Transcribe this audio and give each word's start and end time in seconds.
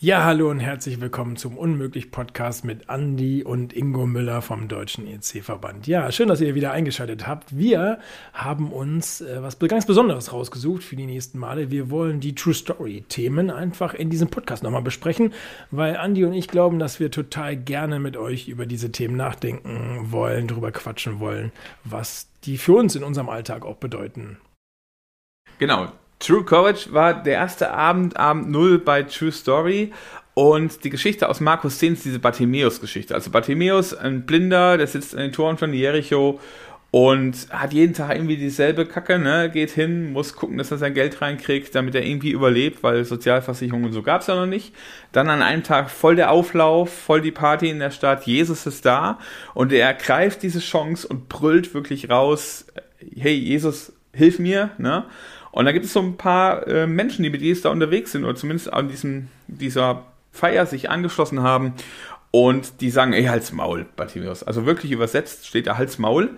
Ja, 0.00 0.22
hallo 0.22 0.48
und 0.48 0.60
herzlich 0.60 1.00
willkommen 1.00 1.34
zum 1.34 1.58
Unmöglich-Podcast 1.58 2.64
mit 2.64 2.88
Andi 2.88 3.42
und 3.42 3.72
Ingo 3.72 4.06
Müller 4.06 4.42
vom 4.42 4.68
Deutschen 4.68 5.08
EC-Verband. 5.08 5.88
Ja, 5.88 6.12
schön, 6.12 6.28
dass 6.28 6.40
ihr 6.40 6.54
wieder 6.54 6.70
eingeschaltet 6.70 7.26
habt. 7.26 7.58
Wir 7.58 7.98
haben 8.32 8.70
uns 8.70 9.20
äh, 9.20 9.42
was 9.42 9.58
ganz 9.58 9.86
Besonderes 9.86 10.32
rausgesucht 10.32 10.84
für 10.84 10.94
die 10.94 11.06
nächsten 11.06 11.40
Male. 11.40 11.72
Wir 11.72 11.90
wollen 11.90 12.20
die 12.20 12.36
True 12.36 12.54
Story-Themen 12.54 13.50
einfach 13.50 13.92
in 13.92 14.08
diesem 14.08 14.28
Podcast 14.28 14.62
nochmal 14.62 14.82
besprechen, 14.82 15.32
weil 15.72 15.96
Andi 15.96 16.24
und 16.24 16.32
ich 16.32 16.46
glauben, 16.46 16.78
dass 16.78 17.00
wir 17.00 17.10
total 17.10 17.56
gerne 17.56 17.98
mit 17.98 18.16
euch 18.16 18.46
über 18.46 18.66
diese 18.66 18.92
Themen 18.92 19.16
nachdenken 19.16 20.12
wollen, 20.12 20.46
darüber 20.46 20.70
quatschen 20.70 21.18
wollen, 21.18 21.50
was 21.82 22.28
die 22.44 22.56
für 22.56 22.74
uns 22.74 22.94
in 22.94 23.02
unserem 23.02 23.28
Alltag 23.28 23.66
auch 23.66 23.78
bedeuten. 23.78 24.36
Genau, 25.58 25.88
True 26.18 26.44
Courage 26.44 26.92
war 26.92 27.22
der 27.22 27.34
erste 27.34 27.70
Abend, 27.70 28.16
Abend 28.16 28.50
Null 28.50 28.78
bei 28.78 29.02
True 29.04 29.32
Story. 29.32 29.92
Und 30.34 30.84
die 30.84 30.90
Geschichte 30.90 31.28
aus 31.28 31.40
Markus 31.40 31.78
10 31.78 31.94
ist 31.94 32.04
diese 32.04 32.18
Bartimäus-Geschichte. 32.20 33.14
Also 33.14 33.30
Bartimäus, 33.30 33.92
ein 33.94 34.24
Blinder, 34.24 34.78
der 34.78 34.86
sitzt 34.86 35.14
an 35.14 35.20
den 35.20 35.32
Toren 35.32 35.58
von 35.58 35.72
Jericho 35.72 36.38
und 36.90 37.48
hat 37.50 37.72
jeden 37.72 37.92
Tag 37.92 38.14
irgendwie 38.14 38.36
dieselbe 38.36 38.86
Kacke, 38.86 39.18
ne? 39.18 39.50
Geht 39.52 39.70
hin, 39.70 40.12
muss 40.12 40.34
gucken, 40.34 40.56
dass 40.56 40.70
er 40.70 40.78
sein 40.78 40.94
Geld 40.94 41.20
reinkriegt, 41.20 41.74
damit 41.74 41.94
er 41.94 42.04
irgendwie 42.04 42.30
überlebt, 42.30 42.82
weil 42.82 43.04
Sozialversicherung 43.04 43.84
und 43.84 43.92
so 43.92 44.02
gab's 44.02 44.26
ja 44.26 44.36
noch 44.36 44.46
nicht. 44.46 44.74
Dann 45.12 45.28
an 45.28 45.42
einem 45.42 45.64
Tag 45.64 45.90
voll 45.90 46.16
der 46.16 46.30
Auflauf, 46.30 46.90
voll 46.90 47.20
die 47.20 47.30
Party 47.30 47.68
in 47.68 47.78
der 47.78 47.90
Stadt, 47.90 48.24
Jesus 48.24 48.66
ist 48.66 48.86
da 48.86 49.18
und 49.54 49.72
er 49.72 49.86
ergreift 49.86 50.42
diese 50.42 50.60
Chance 50.60 51.06
und 51.08 51.28
brüllt 51.28 51.74
wirklich 51.74 52.08
raus, 52.08 52.66
hey 53.16 53.34
Jesus, 53.34 53.92
hilf 54.14 54.38
mir, 54.38 54.70
ne? 54.78 55.04
Und 55.50 55.64
da 55.64 55.72
gibt 55.72 55.84
es 55.84 55.92
so 55.92 56.00
ein 56.00 56.16
paar 56.16 56.66
äh, 56.66 56.86
Menschen, 56.86 57.22
die 57.22 57.30
mit 57.30 57.40
Jesus 57.40 57.62
da 57.62 57.70
unterwegs 57.70 58.12
sind 58.12 58.24
oder 58.24 58.34
zumindest 58.34 58.72
an 58.72 58.88
diesem, 58.88 59.28
dieser 59.46 60.04
Feier 60.32 60.66
sich 60.66 60.90
angeschlossen 60.90 61.42
haben 61.42 61.74
und 62.30 62.80
die 62.80 62.90
sagen, 62.90 63.12
ey, 63.12 63.24
Hals 63.24 63.52
Maul, 63.52 63.86
Bartimäus. 63.96 64.42
Also 64.42 64.66
wirklich 64.66 64.92
übersetzt 64.92 65.46
steht 65.46 65.66
da 65.66 65.78
Hals 65.78 65.98
Maul. 65.98 66.36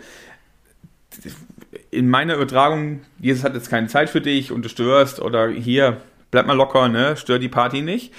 In 1.90 2.08
meiner 2.08 2.34
Übertragung, 2.36 3.00
Jesus 3.18 3.42
hat 3.44 3.54
jetzt 3.54 3.70
keine 3.70 3.88
Zeit 3.88 4.10
für 4.10 4.20
dich 4.20 4.52
und 4.52 4.64
du 4.64 4.68
störst 4.68 5.20
oder 5.20 5.48
hier, 5.48 6.00
bleib 6.30 6.46
mal 6.46 6.56
locker, 6.56 6.88
ne, 6.88 7.16
stör 7.16 7.38
die 7.38 7.48
Party 7.48 7.82
nicht. 7.82 8.14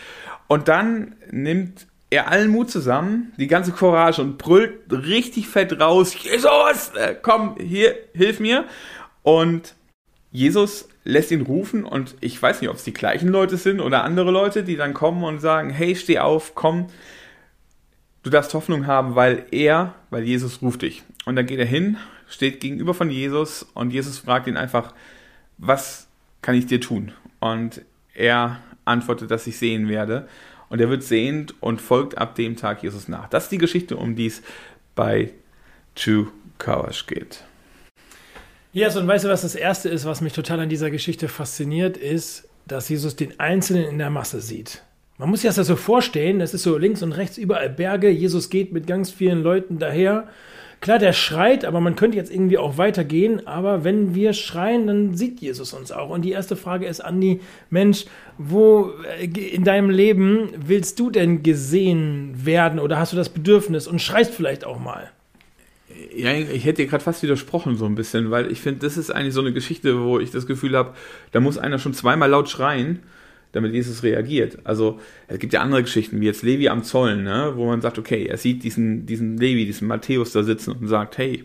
Und 0.48 0.68
dann 0.68 1.16
nimmt 1.32 1.88
er 2.10 2.30
allen 2.30 2.50
Mut 2.50 2.70
zusammen, 2.70 3.32
die 3.38 3.48
ganze 3.48 3.72
Courage 3.72 4.22
und 4.22 4.38
brüllt 4.38 4.92
richtig 4.92 5.48
fett 5.48 5.80
raus, 5.80 6.14
Jesus, 6.22 6.92
äh, 6.96 7.16
komm, 7.20 7.56
hier, 7.58 7.96
hilf 8.14 8.42
mir. 8.42 8.66
Und 9.24 9.76
Jesus 10.32 10.88
lässt 11.04 11.32
ihn 11.32 11.42
rufen 11.42 11.84
und 11.84 12.16
ich 12.22 12.42
weiß 12.42 12.62
nicht, 12.62 12.70
ob 12.70 12.78
es 12.78 12.84
die 12.84 12.94
gleichen 12.94 13.30
Leute 13.30 13.58
sind 13.58 13.82
oder 13.82 14.04
andere 14.04 14.32
Leute, 14.32 14.64
die 14.64 14.78
dann 14.78 14.94
kommen 14.94 15.24
und 15.24 15.40
sagen, 15.40 15.70
hey, 15.70 15.96
steh 15.96 16.20
auf, 16.20 16.56
komm, 16.56 16.88
du 18.24 18.30
darfst 18.30 18.54
Hoffnung 18.54 18.88
haben, 18.88 19.16
weil 19.16 19.46
er, 19.52 19.96
weil 20.10 20.24
Jesus 20.24 20.62
ruft 20.62 20.84
dich. 20.84 21.04
Und 21.26 21.36
dann 21.36 21.46
geht 21.46 21.60
er 21.60 21.66
hin, 21.66 21.98
steht 22.30 22.62
gegenüber 22.62 22.94
von 22.94 23.10
Jesus 23.10 23.64
und 23.74 23.92
Jesus 23.92 24.20
fragt 24.20 24.48
ihn 24.48 24.58
einfach, 24.58 24.94
was 25.58 26.08
kann 26.42 26.56
ich 26.56 26.66
dir 26.66 26.80
tun? 26.80 27.12
Und 27.40 27.82
er 28.14 28.60
antwortet, 28.86 29.32
dass 29.32 29.48
ich 29.48 29.58
sehen 29.58 29.88
werde. 29.88 30.28
Und 30.70 30.80
er 30.80 30.90
wird 30.90 31.04
sehend 31.04 31.56
und 31.62 31.82
folgt 31.82 32.18
ab 32.18 32.36
dem 32.36 32.56
Tag 32.56 32.82
Jesus 32.82 33.08
nach. 33.08 33.28
Das 33.28 33.44
ist 33.44 33.52
die 33.52 33.58
Geschichte, 33.58 33.98
um 33.98 34.16
die 34.16 34.28
es 34.28 34.42
bei 34.96 35.32
True 35.96 36.28
Courage 36.58 37.04
geht. 37.08 37.44
Ja, 38.74 38.88
yes, 38.88 38.96
und 38.96 39.06
weißt 39.06 39.26
du, 39.26 39.30
was 39.30 39.42
das 39.42 39.56
Erste 39.56 39.90
ist, 39.90 40.06
was 40.06 40.22
mich 40.22 40.32
total 40.32 40.62
an 40.62 40.70
dieser 40.70 40.90
Geschichte 40.90 41.28
fasziniert, 41.28 41.98
ist, 41.98 42.48
dass 42.68 42.88
Jesus 42.88 43.18
den 43.18 43.38
Einzelnen 43.38 43.84
in 43.84 43.98
der 43.98 44.10
Masse 44.10 44.40
sieht. 44.40 44.82
Man 45.18 45.30
muss 45.30 45.42
sich 45.42 45.54
das 45.54 45.68
so 45.68 45.76
vorstellen, 45.76 46.40
das 46.40 46.54
ist 46.54 46.64
so 46.64 46.78
links 46.78 47.04
und 47.04 47.12
rechts 47.12 47.38
überall 47.38 47.70
Berge, 47.70 48.10
Jesus 48.10 48.50
geht 48.50 48.72
mit 48.72 48.88
ganz 48.88 49.12
vielen 49.12 49.44
Leuten 49.44 49.78
daher. 49.78 50.30
Klar, 50.80 51.00
der 51.00 51.12
schreit, 51.12 51.66
aber 51.66 51.82
man 51.82 51.98
könnte 51.98 52.16
jetzt 52.16 52.34
irgendwie 52.34 52.58
auch 52.58 52.78
weitergehen. 52.78 53.46
Aber 53.46 53.84
wenn 53.84 54.16
wir 54.16 54.32
schreien, 54.32 54.88
dann 54.88 55.16
sieht 55.16 55.42
Jesus 55.42 55.74
uns 55.74 55.92
auch. 55.92 56.10
Und 56.10 56.24
die 56.24 56.32
erste 56.32 56.56
Frage 56.56 56.88
ist, 56.88 57.02
Andi, 57.02 57.42
Mensch, 57.70 58.06
wo 58.38 58.94
äh, 59.20 59.26
in 59.26 59.66
deinem 59.66 59.90
Leben 59.90 60.50
willst 60.56 60.98
du 60.98 61.12
denn 61.12 61.44
gesehen 61.44 62.46
werden 62.46 62.80
oder 62.80 62.98
hast 62.98 63.12
du 63.12 63.18
das 63.18 63.30
Bedürfnis 63.30 63.86
und 63.86 64.02
schreist 64.02 64.34
vielleicht 64.34 64.66
auch 64.66 64.80
mal? 64.80 65.12
Ja, 66.16 66.34
ich 66.34 66.66
hätte 66.66 66.84
dir 66.84 66.90
gerade 66.90 67.04
fast 67.04 67.24
widersprochen 67.24 67.76
so 67.78 67.86
ein 67.86 67.96
bisschen, 67.96 68.32
weil 68.32 68.52
ich 68.52 68.62
finde, 68.62 68.80
das 68.82 68.98
ist 68.98 69.12
eigentlich 69.12 69.34
so 69.34 69.42
eine 69.42 69.54
Geschichte, 69.54 70.02
wo 70.02 70.20
ich 70.20 70.32
das 70.32 70.48
Gefühl 70.48 70.76
habe, 70.76 70.94
da 71.32 71.40
muss 71.40 71.58
einer 71.58 71.80
schon 71.80 71.94
zweimal 71.94 72.30
laut 72.30 72.50
schreien, 72.50 73.00
damit 73.52 73.74
Jesus 73.74 74.04
reagiert. 74.04 74.60
Also 74.64 75.00
es 75.28 75.40
gibt 75.40 75.54
ja 75.54 75.62
andere 75.62 75.84
Geschichten, 75.84 76.22
wie 76.22 76.26
jetzt 76.26 76.44
Levi 76.44 76.70
am 76.70 76.84
Zollen, 76.84 77.24
ne, 77.24 77.54
wo 77.56 77.66
man 77.66 77.82
sagt, 77.82 77.98
okay, 77.98 78.26
er 78.26 78.38
sieht 78.38 78.64
diesen, 78.64 79.06
diesen 79.06 79.38
Levi, 79.38 79.66
diesen 79.66 79.88
Matthäus 79.88 80.32
da 80.32 80.44
sitzen 80.44 80.72
und 80.72 80.88
sagt, 80.88 81.18
hey, 81.18 81.44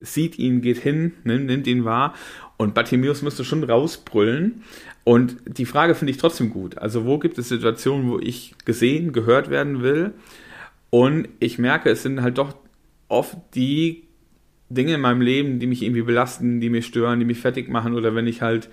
sieht 0.00 0.38
ihn, 0.38 0.60
geht 0.60 0.78
hin, 0.78 1.12
nimmt, 1.24 1.46
nimmt 1.46 1.66
ihn 1.66 1.84
wahr 1.84 2.14
und 2.56 2.74
Bartimäus 2.74 3.22
müsste 3.22 3.44
schon 3.44 3.64
rausbrüllen. 3.64 4.62
Und 5.04 5.36
die 5.46 5.64
Frage 5.64 5.94
finde 5.94 6.10
ich 6.10 6.18
trotzdem 6.18 6.50
gut. 6.50 6.78
Also 6.78 7.06
wo 7.06 7.18
gibt 7.18 7.38
es 7.38 7.48
Situationen, 7.48 8.10
wo 8.10 8.18
ich 8.18 8.54
gesehen, 8.64 9.12
gehört 9.12 9.48
werden 9.48 9.82
will? 9.82 10.12
Und 10.90 11.28
ich 11.38 11.58
merke, 11.58 11.90
es 11.90 12.02
sind 12.02 12.22
halt 12.22 12.38
doch 12.38 12.54
oft 13.08 13.36
die 13.54 14.04
Dinge 14.70 14.94
in 14.94 15.00
meinem 15.00 15.20
Leben, 15.20 15.58
die 15.58 15.66
mich 15.66 15.82
irgendwie 15.82 16.02
belasten, 16.02 16.60
die 16.60 16.70
mich 16.70 16.86
stören, 16.86 17.18
die 17.18 17.24
mich 17.24 17.40
fertig 17.40 17.68
machen 17.68 17.94
oder 17.94 18.14
wenn 18.14 18.26
ich 18.26 18.42
halt 18.42 18.68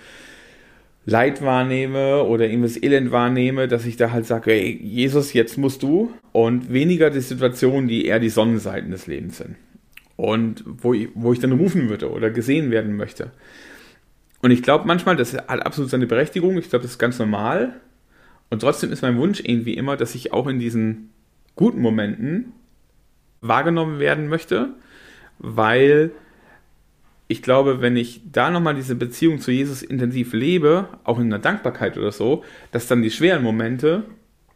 Leid 1.07 1.43
wahrnehme 1.43 2.23
oder 2.23 2.47
irgendwas 2.47 2.81
Elend 2.81 3.11
wahrnehme, 3.11 3.67
dass 3.67 3.85
ich 3.85 3.95
da 3.95 4.11
halt 4.11 4.25
sage, 4.25 4.51
ey, 4.51 4.79
Jesus, 4.81 5.33
jetzt 5.33 5.57
musst 5.57 5.83
du. 5.83 6.11
Und 6.31 6.73
weniger 6.73 7.11
die 7.11 7.21
Situationen, 7.21 7.87
die 7.87 8.05
eher 8.05 8.19
die 8.19 8.29
Sonnenseiten 8.29 8.89
des 8.89 9.05
Lebens 9.05 9.37
sind. 9.37 9.55
Und 10.15 10.63
wo 10.65 10.93
ich, 10.93 11.09
wo 11.13 11.31
ich 11.31 11.39
dann 11.39 11.51
rufen 11.51 11.89
würde 11.89 12.09
oder 12.09 12.31
gesehen 12.31 12.71
werden 12.71 12.97
möchte. 12.97 13.31
Und 14.41 14.49
ich 14.51 14.63
glaube 14.63 14.87
manchmal, 14.87 15.15
das 15.15 15.33
hat 15.35 15.65
absolut 15.65 15.91
seine 15.91 16.07
Berechtigung, 16.07 16.57
ich 16.57 16.69
glaube, 16.69 16.83
das 16.83 16.93
ist 16.93 16.99
ganz 16.99 17.19
normal. 17.19 17.79
Und 18.49 18.61
trotzdem 18.61 18.91
ist 18.91 19.01
mein 19.01 19.17
Wunsch 19.17 19.41
irgendwie 19.43 19.75
immer, 19.75 19.97
dass 19.97 20.15
ich 20.15 20.33
auch 20.33 20.47
in 20.47 20.57
diesen 20.57 21.09
guten 21.55 21.81
Momenten 21.81 22.51
wahrgenommen 23.47 23.99
werden 23.99 24.27
möchte, 24.27 24.69
weil 25.39 26.11
ich 27.27 27.41
glaube, 27.41 27.81
wenn 27.81 27.97
ich 27.97 28.21
da 28.31 28.51
nochmal 28.51 28.75
diese 28.75 28.95
Beziehung 28.95 29.39
zu 29.39 29.51
Jesus 29.51 29.81
intensiv 29.81 30.33
lebe, 30.33 30.89
auch 31.03 31.19
in 31.19 31.29
der 31.29 31.39
Dankbarkeit 31.39 31.97
oder 31.97 32.11
so, 32.11 32.43
dass 32.71 32.87
dann 32.87 33.01
die 33.01 33.11
schweren 33.11 33.43
Momente 33.43 34.03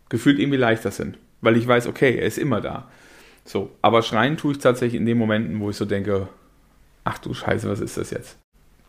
gefühlt 0.09 0.39
irgendwie 0.39 0.57
leichter 0.57 0.91
sind, 0.91 1.17
weil 1.41 1.57
ich 1.57 1.67
weiß, 1.67 1.87
okay, 1.87 2.17
er 2.17 2.25
ist 2.25 2.37
immer 2.37 2.61
da. 2.61 2.89
So, 3.43 3.71
aber 3.81 4.03
schreien 4.03 4.37
tue 4.37 4.51
ich 4.51 4.59
tatsächlich 4.59 4.99
in 4.99 5.07
den 5.07 5.17
Momenten, 5.17 5.59
wo 5.59 5.71
ich 5.71 5.75
so 5.75 5.85
denke, 5.85 6.27
ach 7.03 7.17
du 7.17 7.33
Scheiße, 7.33 7.67
was 7.67 7.79
ist 7.79 7.97
das 7.97 8.11
jetzt? 8.11 8.37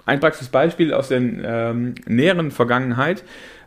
Ein 0.04 0.20
praktisches 0.20 0.48
Beispiel 0.48 0.92
aus 0.92 1.08
der 1.08 1.20
ähm, 1.20 1.94
näheren 2.06 2.50
Vergangenheit 2.50 3.24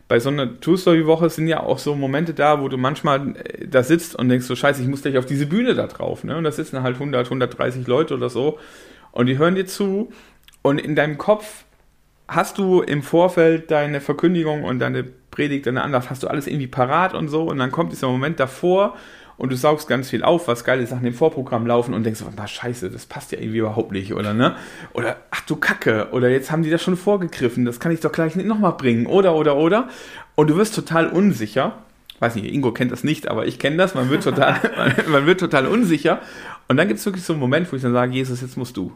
bei 0.07 0.19
so 0.19 0.29
einer 0.29 0.59
True 0.59 0.77
Story 0.77 1.05
Woche 1.05 1.29
sind 1.29 1.47
ja 1.47 1.61
auch 1.61 1.79
so 1.79 1.95
Momente 1.95 2.33
da, 2.33 2.61
wo 2.61 2.67
du 2.67 2.77
manchmal 2.77 3.35
äh, 3.37 3.67
da 3.67 3.83
sitzt 3.83 4.15
und 4.15 4.29
denkst 4.29 4.45
so, 4.45 4.55
scheiße, 4.55 4.81
ich 4.81 4.87
muss 4.87 5.01
gleich 5.01 5.17
auf 5.17 5.25
diese 5.25 5.45
Bühne 5.45 5.75
da 5.75 5.87
drauf, 5.87 6.23
ne? 6.23 6.37
Und 6.37 6.43
da 6.43 6.51
sitzen 6.51 6.83
halt 6.83 6.95
100, 6.95 7.25
130 7.25 7.87
Leute 7.87 8.13
oder 8.13 8.29
so. 8.29 8.59
Und 9.11 9.27
die 9.27 9.37
hören 9.37 9.55
dir 9.55 9.65
zu. 9.65 10.11
Und 10.61 10.79
in 10.79 10.95
deinem 10.95 11.17
Kopf 11.17 11.65
hast 12.27 12.57
du 12.57 12.81
im 12.81 13.03
Vorfeld 13.03 13.69
deine 13.71 14.01
Verkündigung 14.01 14.63
und 14.63 14.79
deine 14.79 15.03
Predigt, 15.03 15.65
deine 15.65 15.83
Andacht, 15.83 16.09
hast 16.09 16.23
du 16.23 16.27
alles 16.27 16.47
irgendwie 16.47 16.67
parat 16.67 17.13
und 17.13 17.27
so. 17.27 17.43
Und 17.43 17.59
dann 17.59 17.71
kommt 17.71 17.91
dieser 17.91 18.07
Moment 18.07 18.39
davor 18.39 18.95
und 19.37 19.51
du 19.51 19.55
saugst 19.55 19.87
ganz 19.87 20.09
viel 20.09 20.23
auf, 20.23 20.47
was 20.47 20.63
geile 20.63 20.85
Sachen 20.85 21.05
im 21.05 21.13
Vorprogramm 21.13 21.65
laufen 21.65 21.93
und 21.93 22.03
denkst, 22.03 22.19
so, 22.19 22.25
na 22.35 22.47
scheiße, 22.47 22.89
das 22.89 23.05
passt 23.05 23.31
ja 23.31 23.39
irgendwie 23.39 23.59
überhaupt 23.59 23.91
nicht, 23.91 24.13
oder 24.13 24.33
ne? 24.33 24.55
Oder 24.93 25.17
ach 25.31 25.41
du 25.41 25.55
Kacke, 25.55 26.09
oder 26.11 26.29
jetzt 26.29 26.51
haben 26.51 26.63
die 26.63 26.69
das 26.69 26.83
schon 26.83 26.97
vorgegriffen, 26.97 27.65
das 27.65 27.79
kann 27.79 27.91
ich 27.91 27.99
doch 27.99 28.11
gleich 28.11 28.35
nicht 28.35 28.47
nochmal 28.47 28.73
bringen, 28.73 29.05
oder, 29.05 29.35
oder, 29.35 29.55
oder. 29.55 29.89
Und 30.35 30.49
du 30.49 30.57
wirst 30.57 30.75
total 30.75 31.07
unsicher. 31.07 31.79
Weiß 32.19 32.35
nicht, 32.35 32.53
Ingo 32.53 32.71
kennt 32.71 32.91
das 32.91 33.03
nicht, 33.03 33.27
aber 33.27 33.47
ich 33.47 33.59
kenne 33.59 33.77
das, 33.77 33.95
man 33.95 34.09
wird 34.09 34.23
total, 34.23 34.59
man, 34.77 35.11
man 35.11 35.25
wird 35.25 35.39
total 35.39 35.67
unsicher. 35.67 36.21
Und 36.67 36.77
dann 36.77 36.87
gibt 36.87 36.99
es 36.99 37.05
wirklich 37.05 37.23
so 37.23 37.33
einen 37.33 37.39
Moment, 37.39 37.71
wo 37.71 37.75
ich 37.75 37.81
dann 37.81 37.93
sage, 37.93 38.13
Jesus, 38.13 38.41
jetzt 38.41 38.55
musst 38.55 38.77
du. 38.77 38.93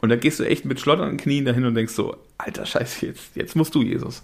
Und 0.00 0.10
dann 0.10 0.20
gehst 0.20 0.38
du 0.38 0.44
echt 0.44 0.66
mit 0.66 0.78
schlotternden 0.80 1.16
Knien 1.16 1.46
dahin 1.46 1.64
und 1.64 1.74
denkst 1.74 1.94
so, 1.94 2.16
alter 2.36 2.66
Scheiße, 2.66 3.06
jetzt, 3.06 3.36
jetzt 3.36 3.56
musst 3.56 3.74
du, 3.74 3.82
Jesus. 3.82 4.22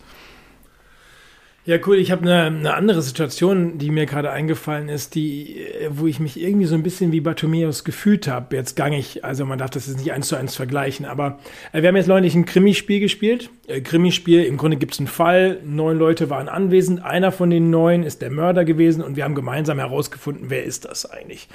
Ja, 1.70 1.78
cool. 1.86 1.98
Ich 1.98 2.10
habe 2.10 2.22
eine, 2.22 2.46
eine 2.46 2.74
andere 2.74 3.00
Situation, 3.00 3.78
die 3.78 3.92
mir 3.92 4.04
gerade 4.04 4.32
eingefallen 4.32 4.88
ist, 4.88 5.14
die, 5.14 5.56
äh, 5.56 5.88
wo 5.92 6.08
ich 6.08 6.18
mich 6.18 6.40
irgendwie 6.40 6.66
so 6.66 6.74
ein 6.74 6.82
bisschen 6.82 7.12
wie 7.12 7.20
Bartomeus 7.20 7.84
gefühlt 7.84 8.26
habe. 8.26 8.56
Jetzt 8.56 8.74
gar 8.74 8.90
nicht, 8.90 9.22
also 9.22 9.46
man 9.46 9.60
darf 9.60 9.70
das 9.70 9.86
jetzt 9.86 9.98
nicht 9.98 10.10
eins 10.10 10.26
zu 10.26 10.34
eins 10.34 10.56
vergleichen, 10.56 11.06
aber 11.06 11.38
äh, 11.70 11.80
wir 11.80 11.90
haben 11.90 11.94
jetzt 11.94 12.08
neulich 12.08 12.34
ein 12.34 12.44
Krimispiel 12.44 12.98
gespielt. 12.98 13.50
Äh, 13.68 13.82
Krimispiel, 13.82 14.42
im 14.42 14.56
Grunde 14.56 14.78
gibt 14.78 14.94
es 14.94 14.98
einen 14.98 15.06
Fall, 15.06 15.60
neun 15.64 15.96
Leute 15.96 16.28
waren 16.28 16.48
anwesend, 16.48 17.04
einer 17.04 17.30
von 17.30 17.50
den 17.50 17.70
neun 17.70 18.02
ist 18.02 18.20
der 18.20 18.32
Mörder 18.32 18.64
gewesen 18.64 19.00
und 19.00 19.14
wir 19.14 19.22
haben 19.22 19.36
gemeinsam 19.36 19.78
herausgefunden, 19.78 20.50
wer 20.50 20.64
ist 20.64 20.86
das 20.86 21.08
eigentlich. 21.08 21.46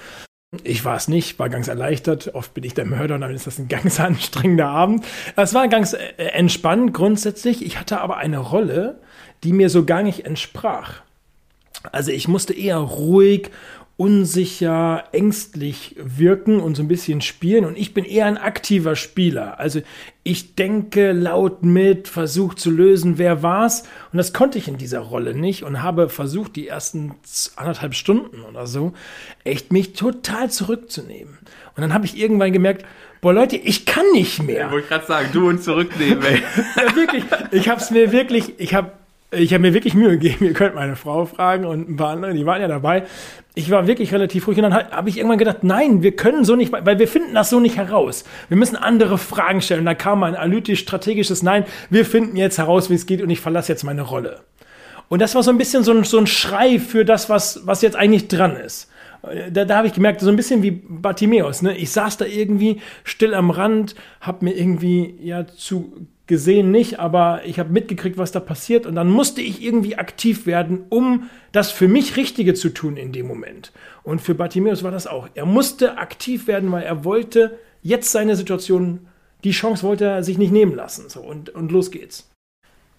Ich 0.63 0.85
war 0.85 0.95
es 0.95 1.09
nicht, 1.09 1.39
war 1.39 1.49
ganz 1.49 1.67
erleichtert. 1.67 2.33
Oft 2.33 2.53
bin 2.53 2.63
ich 2.63 2.73
der 2.73 2.85
Mörder 2.85 3.15
und 3.15 3.21
dann 3.21 3.35
ist 3.35 3.47
das 3.47 3.59
ein 3.59 3.67
ganz 3.69 3.99
anstrengender 3.99 4.67
Abend. 4.67 5.05
Es 5.35 5.53
war 5.53 5.67
ganz 5.67 5.91
äh, 5.91 6.13
entspannt 6.17 6.93
grundsätzlich. 6.93 7.65
Ich 7.65 7.79
hatte 7.79 7.99
aber 7.99 8.15
eine 8.15 8.37
Rolle, 8.37 9.01
die 9.45 9.53
mir 9.53 9.69
so 9.69 9.85
gar 9.85 10.03
nicht 10.03 10.25
entsprach. 10.25 11.01
Also 11.91 12.11
ich 12.11 12.27
musste 12.27 12.53
eher 12.53 12.77
ruhig, 12.77 13.51
unsicher, 13.97 15.05
ängstlich 15.13 15.95
wirken 15.97 16.59
und 16.59 16.75
so 16.75 16.83
ein 16.83 16.89
bisschen 16.89 17.21
spielen. 17.21 17.63
Und 17.63 17.77
ich 17.77 17.93
bin 17.93 18.03
eher 18.03 18.25
ein 18.25 18.37
aktiver 18.37 18.97
Spieler. 18.97 19.57
Also 19.59 19.81
ich 20.23 20.55
denke 20.55 21.13
laut 21.13 21.63
mit, 21.63 22.09
versuche 22.09 22.57
zu 22.57 22.71
lösen, 22.71 23.17
wer 23.17 23.41
war's. 23.41 23.83
Und 24.11 24.17
das 24.17 24.33
konnte 24.33 24.57
ich 24.57 24.67
in 24.67 24.77
dieser 24.77 24.99
Rolle 24.99 25.33
nicht 25.33 25.63
und 25.63 25.81
habe 25.81 26.09
versucht, 26.09 26.57
die 26.57 26.67
ersten 26.67 27.13
anderthalb 27.55 27.93
Stunden 27.93 28.41
oder 28.41 28.67
so, 28.67 28.93
echt 29.45 29.71
mich 29.71 29.93
total 29.93 30.49
zurückzunehmen. 30.49 31.37
Und 31.75 31.81
dann 31.81 31.93
habe 31.93 32.05
ich 32.05 32.17
irgendwann 32.17 32.51
gemerkt, 32.51 32.85
boah 33.21 33.33
Leute, 33.33 33.55
ich 33.55 33.85
kann 33.85 34.05
nicht 34.11 34.43
mehr. 34.43 34.59
Ja, 34.59 34.71
wollte 34.71 34.83
ich 34.83 34.89
gerade 34.89 35.05
sagen, 35.05 35.29
du 35.31 35.47
und 35.47 35.63
zurücknehmen, 35.63 36.21
ey. 36.21 36.43
ja, 36.75 36.95
wirklich, 36.95 37.23
ich 37.51 37.69
habe 37.69 37.79
es 37.79 37.91
mir 37.91 38.11
wirklich, 38.11 38.59
ich 38.59 38.75
habe 38.75 38.91
ich 39.35 39.53
habe 39.53 39.61
mir 39.61 39.73
wirklich 39.73 39.93
Mühe 39.93 40.17
gegeben. 40.17 40.37
Ihr 40.45 40.53
könnt 40.53 40.75
meine 40.75 40.95
Frau 40.95 41.25
fragen 41.25 41.65
und 41.65 41.89
ein 41.89 41.95
paar 41.95 42.09
andere, 42.09 42.33
die 42.33 42.45
waren 42.45 42.61
ja 42.61 42.67
dabei. 42.67 43.03
Ich 43.53 43.71
war 43.71 43.87
wirklich 43.87 44.13
relativ 44.13 44.47
ruhig 44.47 44.57
und 44.57 44.63
dann 44.63 44.73
habe 44.73 45.09
ich 45.09 45.17
irgendwann 45.17 45.37
gedacht, 45.37 45.63
nein, 45.63 46.03
wir 46.03 46.15
können 46.15 46.43
so 46.43 46.55
nicht, 46.55 46.71
weil 46.73 46.99
wir 46.99 47.07
finden 47.07 47.33
das 47.33 47.49
so 47.49 47.59
nicht 47.59 47.77
heraus. 47.77 48.25
Wir 48.49 48.57
müssen 48.57 48.75
andere 48.75 49.17
Fragen 49.17 49.61
stellen. 49.61 49.81
Und 49.81 49.85
da 49.85 49.93
kam 49.93 50.23
ein 50.23 50.35
analytisch-strategisches 50.35 51.41
Nein, 51.43 51.65
wir 51.89 52.05
finden 52.05 52.35
jetzt 52.35 52.57
heraus, 52.57 52.89
wie 52.89 52.95
es 52.95 53.05
geht 53.05 53.21
und 53.21 53.29
ich 53.29 53.39
verlasse 53.39 53.71
jetzt 53.71 53.83
meine 53.83 54.01
Rolle. 54.01 54.41
Und 55.07 55.21
das 55.21 55.35
war 55.35 55.43
so 55.43 55.51
ein 55.51 55.57
bisschen 55.57 55.83
so 55.83 55.93
ein, 55.93 56.03
so 56.03 56.17
ein 56.17 56.27
Schrei 56.27 56.79
für 56.79 57.05
das, 57.05 57.29
was, 57.29 57.61
was 57.65 57.81
jetzt 57.81 57.95
eigentlich 57.95 58.27
dran 58.27 58.55
ist. 58.55 58.89
Da, 59.51 59.65
da 59.65 59.77
habe 59.77 59.87
ich 59.87 59.93
gemerkt, 59.93 60.21
so 60.21 60.29
ein 60.29 60.35
bisschen 60.35 60.61
wie 60.61 60.71
Bartimeus. 60.71 61.61
Ne? 61.61 61.75
Ich 61.77 61.91
saß 61.91 62.17
da 62.17 62.25
irgendwie 62.25 62.81
still 63.03 63.33
am 63.33 63.49
Rand, 63.49 63.95
habe 64.21 64.45
mir 64.45 64.51
irgendwie 64.51 65.15
ja 65.21 65.47
zu 65.47 66.07
gesehen 66.27 66.71
nicht, 66.71 66.99
aber 66.99 67.41
ich 67.45 67.59
habe 67.59 67.71
mitgekriegt, 67.71 68.17
was 68.17 68.31
da 68.31 68.39
passiert 68.39 68.85
und 68.85 68.95
dann 68.95 69.09
musste 69.09 69.41
ich 69.41 69.61
irgendwie 69.61 69.97
aktiv 69.97 70.45
werden, 70.45 70.85
um 70.89 71.29
das 71.51 71.71
für 71.71 71.87
mich 71.87 72.17
Richtige 72.17 72.53
zu 72.53 72.69
tun 72.69 72.97
in 72.97 73.11
dem 73.11 73.27
Moment. 73.27 73.71
Und 74.03 74.21
für 74.21 74.35
Bartimeus 74.35 74.83
war 74.83 74.91
das 74.91 75.07
auch. 75.07 75.29
Er 75.35 75.45
musste 75.45 75.97
aktiv 75.97 76.47
werden, 76.47 76.71
weil 76.71 76.83
er 76.83 77.03
wollte 77.03 77.59
jetzt 77.81 78.11
seine 78.11 78.35
Situation, 78.35 79.07
die 79.43 79.51
Chance 79.51 79.83
wollte 79.83 80.05
er 80.05 80.23
sich 80.23 80.37
nicht 80.37 80.51
nehmen 80.51 80.75
lassen. 80.75 81.09
So, 81.09 81.21
und, 81.21 81.49
und 81.49 81.71
los 81.71 81.91
geht's. 81.91 82.29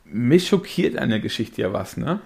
Mich 0.04 0.46
schockiert 0.46 0.96
an 0.96 1.10
der 1.10 1.18
Geschichte 1.20 1.62
ja 1.62 1.72
was, 1.72 1.96
ne? 1.96 2.20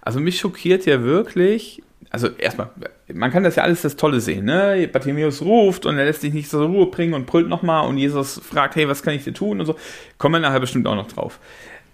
Also 0.00 0.20
mich 0.20 0.38
schockiert 0.38 0.86
ja 0.86 1.02
wirklich, 1.02 1.82
also 2.10 2.28
erstmal, 2.28 2.70
man 3.12 3.30
kann 3.30 3.44
das 3.44 3.56
ja 3.56 3.62
alles 3.62 3.82
das 3.82 3.96
Tolle 3.96 4.20
sehen, 4.20 4.46
ne? 4.46 4.88
Bartimäus 4.90 5.42
ruft 5.42 5.84
und 5.84 5.98
er 5.98 6.04
lässt 6.04 6.22
sich 6.22 6.32
nicht 6.32 6.48
zur 6.48 6.66
Ruhe 6.66 6.86
bringen 6.86 7.14
und 7.14 7.26
brüllt 7.26 7.48
nochmal 7.48 7.86
und 7.86 7.98
Jesus 7.98 8.40
fragt, 8.42 8.76
hey, 8.76 8.88
was 8.88 9.02
kann 9.02 9.14
ich 9.14 9.24
dir 9.24 9.34
tun 9.34 9.60
und 9.60 9.66
so. 9.66 9.76
Kommen 10.16 10.36
wir 10.36 10.40
nachher 10.40 10.60
bestimmt 10.60 10.86
auch 10.86 10.94
noch 10.94 11.08
drauf. 11.08 11.38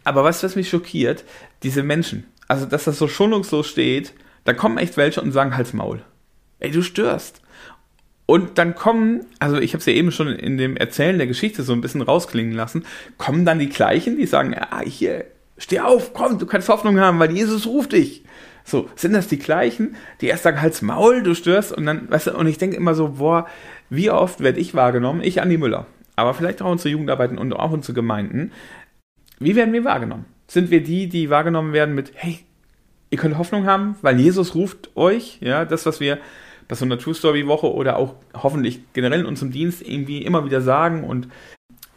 Aber 0.04 0.24
du, 0.42 0.46
was 0.46 0.56
mich 0.56 0.68
schockiert? 0.68 1.24
Diese 1.62 1.82
Menschen. 1.82 2.24
Also, 2.46 2.66
dass 2.66 2.84
das 2.84 2.98
so 2.98 3.08
schonungslos 3.08 3.66
steht, 3.66 4.12
da 4.44 4.52
kommen 4.52 4.78
echt 4.78 4.96
welche 4.96 5.20
und 5.22 5.32
sagen, 5.32 5.56
halt's 5.56 5.72
Maul. 5.72 6.02
Ey, 6.60 6.70
du 6.70 6.82
störst. 6.82 7.40
Und 8.26 8.58
dann 8.58 8.74
kommen, 8.74 9.26
also 9.38 9.58
ich 9.58 9.72
habe 9.72 9.80
es 9.80 9.86
ja 9.86 9.92
eben 9.92 10.10
schon 10.10 10.28
in 10.28 10.56
dem 10.56 10.76
Erzählen 10.76 11.18
der 11.18 11.26
Geschichte 11.26 11.62
so 11.62 11.72
ein 11.72 11.80
bisschen 11.80 12.02
rausklingen 12.02 12.54
lassen, 12.54 12.84
kommen 13.18 13.44
dann 13.44 13.58
die 13.58 13.68
gleichen, 13.68 14.16
die 14.16 14.26
sagen, 14.26 14.54
ah, 14.58 14.80
hier, 14.80 15.26
steh 15.58 15.80
auf, 15.80 16.14
komm, 16.14 16.38
du 16.38 16.46
kannst 16.46 16.68
Hoffnung 16.68 16.98
haben, 17.00 17.18
weil 17.18 17.32
Jesus 17.32 17.66
ruft 17.66 17.92
dich. 17.92 18.23
So, 18.64 18.88
sind 18.96 19.12
das 19.12 19.28
die 19.28 19.38
gleichen, 19.38 19.94
die 20.20 20.26
erst 20.26 20.42
sagen, 20.42 20.62
halt's 20.62 20.80
Maul, 20.80 21.22
du 21.22 21.34
störst 21.34 21.72
und 21.72 21.84
dann, 21.84 22.10
weißt 22.10 22.28
du, 22.28 22.36
und 22.36 22.46
ich 22.46 22.56
denke 22.56 22.76
immer 22.76 22.94
so, 22.94 23.16
boah, 23.18 23.46
wie 23.90 24.10
oft 24.10 24.40
werde 24.40 24.58
ich 24.58 24.74
wahrgenommen, 24.74 25.20
ich 25.22 25.42
Andi 25.42 25.58
Müller, 25.58 25.86
aber 26.16 26.32
vielleicht 26.32 26.62
auch 26.62 26.70
unsere 26.70 26.88
Jugendarbeiten 26.88 27.36
und 27.36 27.52
auch 27.52 27.72
unsere 27.72 27.92
Gemeinden, 27.92 28.52
wie 29.38 29.54
werden 29.54 29.74
wir 29.74 29.84
wahrgenommen? 29.84 30.24
Sind 30.46 30.70
wir 30.70 30.82
die, 30.82 31.08
die 31.08 31.28
wahrgenommen 31.28 31.74
werden 31.74 31.94
mit, 31.94 32.12
hey, 32.14 32.38
ihr 33.10 33.18
könnt 33.18 33.36
Hoffnung 33.36 33.66
haben, 33.66 33.96
weil 34.00 34.18
Jesus 34.18 34.54
ruft 34.54 34.96
euch, 34.96 35.38
ja, 35.40 35.66
das, 35.66 35.84
was 35.84 36.00
wir 36.00 36.18
bei 36.66 36.74
so 36.74 36.86
einer 36.86 36.98
True 36.98 37.14
Story 37.14 37.46
Woche 37.46 37.70
oder 37.70 37.98
auch 37.98 38.14
hoffentlich 38.34 38.80
generell 38.94 39.20
in 39.20 39.26
unserem 39.26 39.52
Dienst 39.52 39.86
irgendwie 39.86 40.22
immer 40.22 40.46
wieder 40.46 40.62
sagen 40.62 41.04
und 41.04 41.28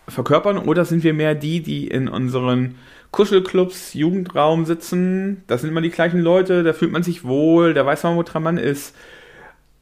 verkörpern, 0.09 0.57
oder 0.57 0.83
sind 0.83 1.03
wir 1.03 1.13
mehr 1.13 1.35
die, 1.35 1.61
die 1.61 1.87
in 1.87 2.07
unseren 2.09 2.75
Kuschelclubs, 3.11 3.93
Jugendraum 3.93 4.65
sitzen. 4.65 5.43
Das 5.47 5.61
sind 5.61 5.71
immer 5.71 5.81
die 5.81 5.89
gleichen 5.89 6.19
Leute, 6.19 6.63
da 6.63 6.73
fühlt 6.73 6.91
man 6.91 7.03
sich 7.03 7.23
wohl, 7.23 7.73
da 7.73 7.85
weiß 7.85 8.03
man, 8.03 8.15
woran 8.15 8.43
man 8.43 8.57
ist. 8.57 8.95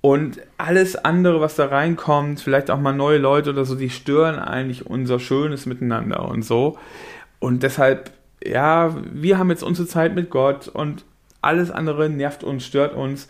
Und 0.02 0.40
alles 0.58 0.96
andere, 0.96 1.42
was 1.42 1.56
da 1.56 1.66
reinkommt, 1.66 2.40
vielleicht 2.40 2.70
auch 2.70 2.80
mal 2.80 2.94
neue 2.94 3.18
Leute 3.18 3.50
oder 3.50 3.66
so, 3.66 3.74
die 3.74 3.90
stören 3.90 4.38
eigentlich 4.38 4.86
unser 4.86 5.20
schönes 5.20 5.66
Miteinander 5.66 6.30
und 6.30 6.44
so. 6.44 6.78
Und 7.40 7.64
deshalb, 7.64 8.12
ja, 8.44 8.96
wir 9.12 9.40
haben 9.40 9.50
jetzt 9.50 9.64
unsere 9.64 9.88
Zeit 9.88 10.14
mit 10.14 10.30
Gott 10.30 10.68
und 10.68 11.06
alles 11.42 11.72
andere 11.72 12.10
nervt 12.10 12.44
uns, 12.44 12.66
stört 12.66 12.94
uns. 12.94 13.28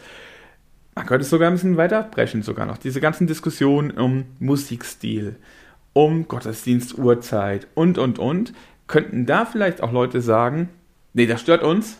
Man 0.96 1.06
könnte 1.06 1.24
es 1.24 1.30
sogar 1.30 1.50
ein 1.50 1.54
bisschen 1.54 1.78
weiter 1.78 2.04
brechen, 2.04 2.42
sogar 2.44 2.66
noch. 2.66 2.78
Diese 2.78 3.00
ganzen 3.00 3.26
Diskussionen 3.28 3.92
um 3.92 4.26
Musikstil, 4.40 5.38
um 5.94 6.28
Gottesdienstuhrzeit 6.28 7.68
und, 7.74 7.98
und, 7.98 8.20
und 8.20 8.54
könnten 8.88 9.26
da 9.26 9.46
vielleicht 9.46 9.82
auch 9.82 9.92
Leute 9.92 10.22
sagen, 10.22 10.70
nee, 11.14 11.26
das 11.26 11.42
stört 11.42 11.64
uns. 11.64 11.98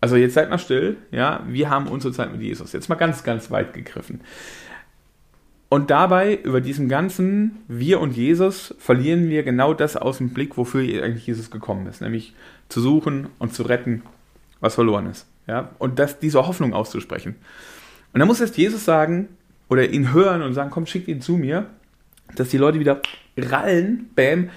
Also 0.00 0.16
jetzt 0.16 0.34
seid 0.34 0.50
mal 0.50 0.58
still, 0.58 0.96
ja, 1.10 1.42
wir 1.48 1.70
haben 1.70 1.88
unsere 1.88 2.12
Zeit 2.14 2.30
mit 2.30 2.40
Jesus. 2.40 2.72
Jetzt 2.72 2.88
mal 2.88 2.94
ganz, 2.94 3.24
ganz 3.24 3.50
weit 3.50 3.74
gegriffen. 3.74 4.20
Und 5.68 5.90
dabei, 5.90 6.36
über 6.36 6.60
diesem 6.60 6.88
ganzen 6.88 7.58
Wir 7.68 8.00
und 8.00 8.16
Jesus, 8.16 8.74
verlieren 8.78 9.28
wir 9.28 9.42
genau 9.42 9.74
das 9.74 9.96
aus 9.96 10.18
dem 10.18 10.30
Blick, 10.30 10.56
wofür 10.56 10.80
eigentlich 11.02 11.26
Jesus 11.26 11.50
gekommen 11.50 11.86
ist, 11.86 12.00
nämlich 12.00 12.34
zu 12.68 12.80
suchen 12.80 13.28
und 13.38 13.52
zu 13.52 13.64
retten, 13.64 14.02
was 14.60 14.76
verloren 14.76 15.10
ist. 15.10 15.26
Ja? 15.46 15.70
Und 15.78 15.98
das, 15.98 16.20
diese 16.20 16.46
Hoffnung 16.46 16.72
auszusprechen. 16.72 17.34
Und 18.12 18.20
dann 18.20 18.28
muss 18.28 18.40
erst 18.40 18.56
Jesus 18.56 18.84
sagen, 18.84 19.28
oder 19.68 19.90
ihn 19.90 20.12
hören 20.14 20.42
und 20.42 20.54
sagen, 20.54 20.70
komm, 20.70 20.86
schickt 20.86 21.08
ihn 21.08 21.20
zu 21.20 21.36
mir, 21.36 21.66
dass 22.34 22.48
die 22.48 22.58
Leute 22.58 22.80
wieder 22.80 23.02
rallen, 23.36 24.08
bam, 24.14 24.48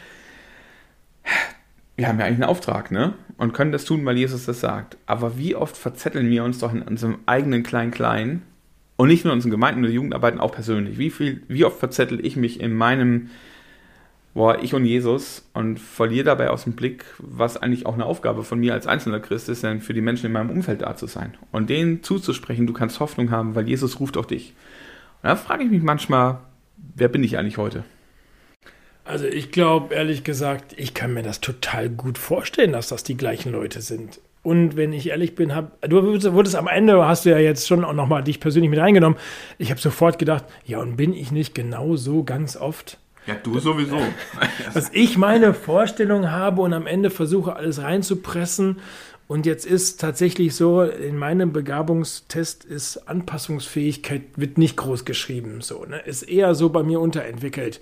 wir 2.01 2.07
haben 2.07 2.17
ja 2.17 2.25
eigentlich 2.25 2.41
einen 2.41 2.49
Auftrag, 2.49 2.89
ne? 2.89 3.13
Und 3.37 3.53
können 3.53 3.71
das 3.71 3.85
tun, 3.85 4.03
weil 4.05 4.17
Jesus 4.17 4.47
das 4.47 4.59
sagt. 4.59 4.97
Aber 5.05 5.37
wie 5.37 5.55
oft 5.55 5.77
verzetteln 5.77 6.31
wir 6.31 6.43
uns 6.43 6.57
doch 6.57 6.73
in 6.73 6.81
unserem 6.81 7.19
eigenen 7.27 7.61
Klein-Klein 7.61 8.41
und 8.97 9.07
nicht 9.07 9.23
nur 9.23 9.33
in 9.33 9.37
unseren 9.37 9.51
Gemeinden 9.51 9.83
oder 9.83 9.93
Jugendarbeiten, 9.93 10.39
auch 10.39 10.51
persönlich. 10.51 10.97
Wie, 10.97 11.11
viel, 11.11 11.43
wie 11.47 11.63
oft 11.63 11.77
verzettel 11.77 12.25
ich 12.25 12.35
mich 12.35 12.59
in 12.59 12.73
meinem, 12.73 13.29
boah, 14.33 14.57
ich 14.63 14.73
und 14.73 14.83
Jesus 14.83 15.47
und 15.53 15.79
verliere 15.79 16.23
dabei 16.23 16.49
aus 16.49 16.63
dem 16.63 16.73
Blick, 16.73 17.05
was 17.19 17.55
eigentlich 17.55 17.85
auch 17.85 17.93
eine 17.93 18.07
Aufgabe 18.07 18.43
von 18.43 18.59
mir 18.59 18.73
als 18.73 18.87
einzelner 18.87 19.19
Christ 19.19 19.47
ist, 19.49 19.63
denn 19.63 19.79
für 19.79 19.93
die 19.93 20.01
Menschen 20.01 20.25
in 20.25 20.31
meinem 20.31 20.49
Umfeld 20.49 20.81
da 20.81 20.95
zu 20.95 21.05
sein. 21.05 21.35
Und 21.51 21.69
denen 21.69 22.01
zuzusprechen, 22.01 22.65
du 22.65 22.73
kannst 22.73 22.99
Hoffnung 22.99 23.29
haben, 23.29 23.53
weil 23.53 23.69
Jesus 23.69 23.99
ruft 23.99 24.17
auf 24.17 24.25
dich. 24.25 24.55
Und 25.21 25.29
da 25.29 25.35
frage 25.35 25.65
ich 25.65 25.69
mich 25.69 25.83
manchmal, 25.83 26.39
wer 26.95 27.09
bin 27.09 27.23
ich 27.23 27.37
eigentlich 27.37 27.59
heute? 27.59 27.83
Also 29.03 29.25
ich 29.25 29.51
glaube, 29.51 29.95
ehrlich 29.95 30.23
gesagt, 30.23 30.73
ich 30.77 30.93
kann 30.93 31.13
mir 31.13 31.23
das 31.23 31.41
total 31.41 31.89
gut 31.89 32.17
vorstellen, 32.17 32.71
dass 32.71 32.89
das 32.89 33.03
die 33.03 33.17
gleichen 33.17 33.51
Leute 33.51 33.81
sind. 33.81 34.19
Und 34.43 34.75
wenn 34.75 34.91
ich 34.91 35.09
ehrlich 35.09 35.35
bin, 35.35 35.53
hab, 35.53 35.79
du 35.81 36.01
wurdest 36.03 36.55
am 36.55 36.67
Ende, 36.67 37.05
hast 37.05 37.25
du 37.25 37.29
ja 37.29 37.37
jetzt 37.37 37.67
schon 37.67 37.83
auch 37.83 37.93
nochmal 37.93 38.23
dich 38.23 38.39
persönlich 38.39 38.71
mit 38.71 38.79
reingenommen. 38.79 39.19
Ich 39.59 39.69
habe 39.69 39.79
sofort 39.79 40.17
gedacht, 40.17 40.45
ja, 40.65 40.79
und 40.79 40.97
bin 40.97 41.13
ich 41.13 41.31
nicht 41.31 41.53
genau 41.53 41.95
so 41.95 42.23
ganz 42.23 42.57
oft? 42.57 42.97
Ja, 43.27 43.35
du 43.35 43.59
sowieso. 43.59 43.99
Dass 44.73 44.89
ich 44.93 45.17
meine 45.17 45.53
Vorstellung 45.53 46.31
habe 46.31 46.61
und 46.61 46.73
am 46.73 46.87
Ende 46.87 47.11
versuche, 47.11 47.55
alles 47.55 47.83
reinzupressen 47.83 48.79
und 49.31 49.45
jetzt 49.45 49.65
ist 49.65 50.01
tatsächlich 50.01 50.55
so, 50.55 50.81
in 50.81 51.15
meinem 51.15 51.53
Begabungstest 51.53 52.65
ist 52.65 53.07
Anpassungsfähigkeit 53.07 54.23
wird 54.35 54.57
nicht 54.57 54.75
groß 54.75 55.05
geschrieben, 55.05 55.61
so, 55.61 55.85
ne? 55.85 55.99
Ist 55.99 56.23
eher 56.23 56.53
so 56.53 56.67
bei 56.67 56.83
mir 56.83 56.99
unterentwickelt. 56.99 57.79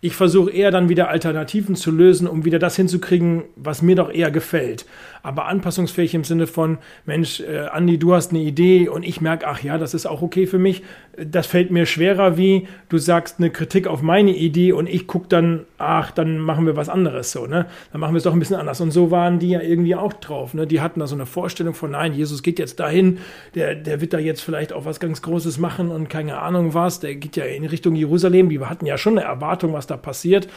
Ich 0.00 0.16
versuche 0.16 0.50
eher 0.50 0.72
dann 0.72 0.88
wieder 0.88 1.08
Alternativen 1.08 1.76
zu 1.76 1.92
lösen, 1.92 2.26
um 2.26 2.44
wieder 2.44 2.58
das 2.58 2.74
hinzukriegen, 2.74 3.44
was 3.54 3.80
mir 3.80 3.94
doch 3.94 4.12
eher 4.12 4.32
gefällt. 4.32 4.86
Aber 5.22 5.46
anpassungsfähig 5.46 6.14
im 6.14 6.24
Sinne 6.24 6.46
von, 6.46 6.78
Mensch, 7.06 7.40
äh, 7.40 7.66
Andi, 7.66 7.98
du 7.98 8.14
hast 8.14 8.30
eine 8.30 8.40
Idee 8.40 8.88
und 8.88 9.02
ich 9.02 9.20
merke, 9.20 9.46
ach 9.46 9.62
ja, 9.62 9.78
das 9.78 9.94
ist 9.94 10.06
auch 10.06 10.22
okay 10.22 10.46
für 10.46 10.58
mich. 10.58 10.82
Das 11.16 11.46
fällt 11.46 11.70
mir 11.70 11.86
schwerer, 11.86 12.36
wie 12.36 12.68
du 12.88 12.98
sagst 12.98 13.36
eine 13.38 13.50
Kritik 13.50 13.86
auf 13.86 14.02
meine 14.02 14.30
Idee 14.30 14.72
und 14.72 14.88
ich 14.88 15.06
gucke 15.06 15.28
dann, 15.28 15.64
ach, 15.78 16.10
dann 16.10 16.38
machen 16.38 16.66
wir 16.66 16.76
was 16.76 16.88
anderes 16.88 17.32
so, 17.32 17.46
ne? 17.46 17.66
Dann 17.92 18.00
machen 18.00 18.14
wir 18.14 18.18
es 18.18 18.24
doch 18.24 18.32
ein 18.32 18.38
bisschen 18.38 18.56
anders. 18.56 18.80
Und 18.80 18.90
so 18.90 19.10
waren 19.10 19.38
die 19.38 19.50
ja 19.50 19.60
irgendwie 19.60 19.96
auch 19.96 20.12
drauf, 20.12 20.54
ne? 20.54 20.66
Die 20.66 20.80
hatten 20.80 21.00
da 21.00 21.06
so 21.06 21.14
eine 21.14 21.26
Vorstellung 21.26 21.74
von, 21.74 21.90
nein, 21.90 22.14
Jesus 22.14 22.42
geht 22.42 22.58
jetzt 22.58 22.78
dahin, 22.80 23.18
der, 23.54 23.74
der 23.74 24.00
wird 24.00 24.12
da 24.12 24.18
jetzt 24.18 24.42
vielleicht 24.42 24.72
auch 24.72 24.84
was 24.84 25.00
ganz 25.00 25.22
Großes 25.22 25.58
machen 25.58 25.90
und 25.90 26.08
keine 26.08 26.38
Ahnung 26.38 26.74
was, 26.74 27.00
der 27.00 27.16
geht 27.16 27.36
ja 27.36 27.44
in 27.44 27.64
Richtung 27.64 27.94
Jerusalem. 27.94 28.48
Die 28.48 28.60
hatten 28.60 28.86
ja 28.86 28.98
schon 28.98 29.18
eine 29.18 29.26
Erwartung, 29.26 29.72
was 29.72 29.86
da 29.86 29.96
passiert. 29.96 30.48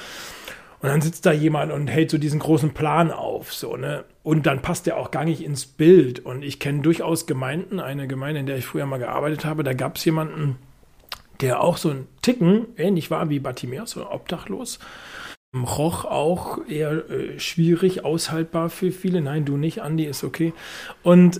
Und 0.82 0.90
dann 0.90 1.02
sitzt 1.02 1.26
da 1.26 1.32
jemand 1.32 1.72
und 1.72 1.88
hält 1.88 2.10
so 2.10 2.18
diesen 2.18 2.40
großen 2.40 2.74
Plan 2.74 3.12
auf, 3.12 3.54
so, 3.54 3.78
ne? 3.78 4.04
Und 4.24 4.46
dann 4.46 4.62
passt 4.62 4.86
der 4.86 4.98
auch 4.98 5.12
gar 5.12 5.26
nicht 5.26 5.44
ins 5.44 5.66
Bild. 5.66 6.20
Und 6.20 6.44
ich 6.44 6.60
kenne 6.60 6.82
durchaus 6.82 7.26
Gemeinden, 7.26 7.80
eine 7.80 8.08
Gemeinde, 8.08 8.40
in 8.40 8.46
der 8.46 8.58
ich 8.58 8.66
früher 8.66 8.86
mal 8.86 9.00
gearbeitet 9.00 9.46
habe, 9.46 9.64
da 9.64 9.74
gab 9.74 9.98
es 9.98 10.06
jemanden, 10.06 10.58
der 11.42 11.62
auch 11.62 11.78
so 11.78 11.90
ein 11.90 12.08
Ticken 12.22 12.68
ähnlich 12.78 13.10
war 13.10 13.30
wie 13.30 13.40
Bartimäus, 13.40 13.92
so 13.92 14.10
obdachlos. 14.10 14.80
Roch 15.56 16.06
auch 16.06 16.66
eher 16.68 17.10
äh, 17.10 17.40
schwierig, 17.40 18.06
aushaltbar 18.06 18.70
für 18.70 18.92
viele. 18.92 19.22
Nein, 19.22 19.44
du 19.44 19.58
nicht, 19.58 19.82
Andi, 19.82 20.06
ist 20.06 20.24
okay. 20.24 20.54
Und, 21.04 21.40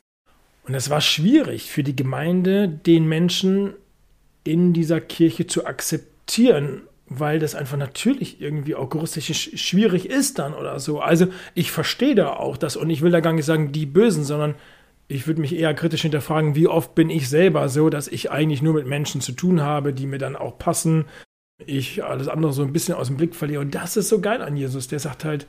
und 0.68 0.74
es 0.74 0.90
war 0.90 1.02
schwierig 1.02 1.72
für 1.72 1.84
die 1.84 1.96
Gemeinde, 1.96 2.68
den 2.68 3.08
Menschen 3.08 3.74
in 4.44 4.74
dieser 4.74 5.00
Kirche 5.00 5.48
zu 5.48 5.66
akzeptieren 5.66 6.82
weil 7.14 7.40
das 7.40 7.56
einfach 7.56 7.78
natürlich 7.78 8.40
irgendwie 8.40 8.74
auch 8.74 8.94
juristisch 8.94 9.52
schwierig 9.56 10.10
ist 10.10 10.40
dann 10.40 10.54
oder 10.54 10.80
so. 10.80 11.02
Also 11.02 11.28
ich 11.54 11.70
verstehe 11.70 12.16
da 12.16 12.30
auch 12.30 12.56
das 12.56 12.78
und 12.78 12.90
ich 12.90 13.02
will 13.02 13.12
da 13.12 13.20
gar 13.20 13.34
nicht 13.34 13.44
sagen, 13.44 13.74
die 13.74 13.86
Bösen, 13.86 14.24
sondern 14.24 14.56
ich 15.10 15.28
würde 15.28 15.42
mich 15.42 15.54
eher 15.54 15.74
kritisch 15.74 16.04
hinterfragen, 16.04 16.56
wie 16.56 16.70
oft 16.70 16.96
bin 16.96 17.10
ich 17.10 17.28
selber 17.28 17.68
so, 17.68 17.90
dass 17.90 18.08
ich 18.08 18.32
eigentlich 18.32 18.62
nur 18.62 18.74
mit 18.74 18.88
Menschen 18.88 19.20
zu 19.20 19.34
tun 19.34 19.62
habe, 19.62 19.92
die 19.92 20.08
mir 20.08 20.20
dann 20.20 20.38
auch 20.38 20.58
passen. 20.58 21.04
Ich 21.66 22.02
alles 22.02 22.30
andere 22.30 22.54
so 22.54 22.64
ein 22.64 22.72
bisschen 22.72 22.96
aus 22.96 23.08
dem 23.08 23.18
Blick 23.18 23.36
verliere. 23.36 23.60
Und 23.60 23.76
das 23.76 23.98
ist 23.98 24.08
so 24.08 24.22
geil 24.22 24.42
an 24.42 24.56
Jesus. 24.56 24.88
Der 24.88 25.00
sagt 25.00 25.26
halt, 25.26 25.48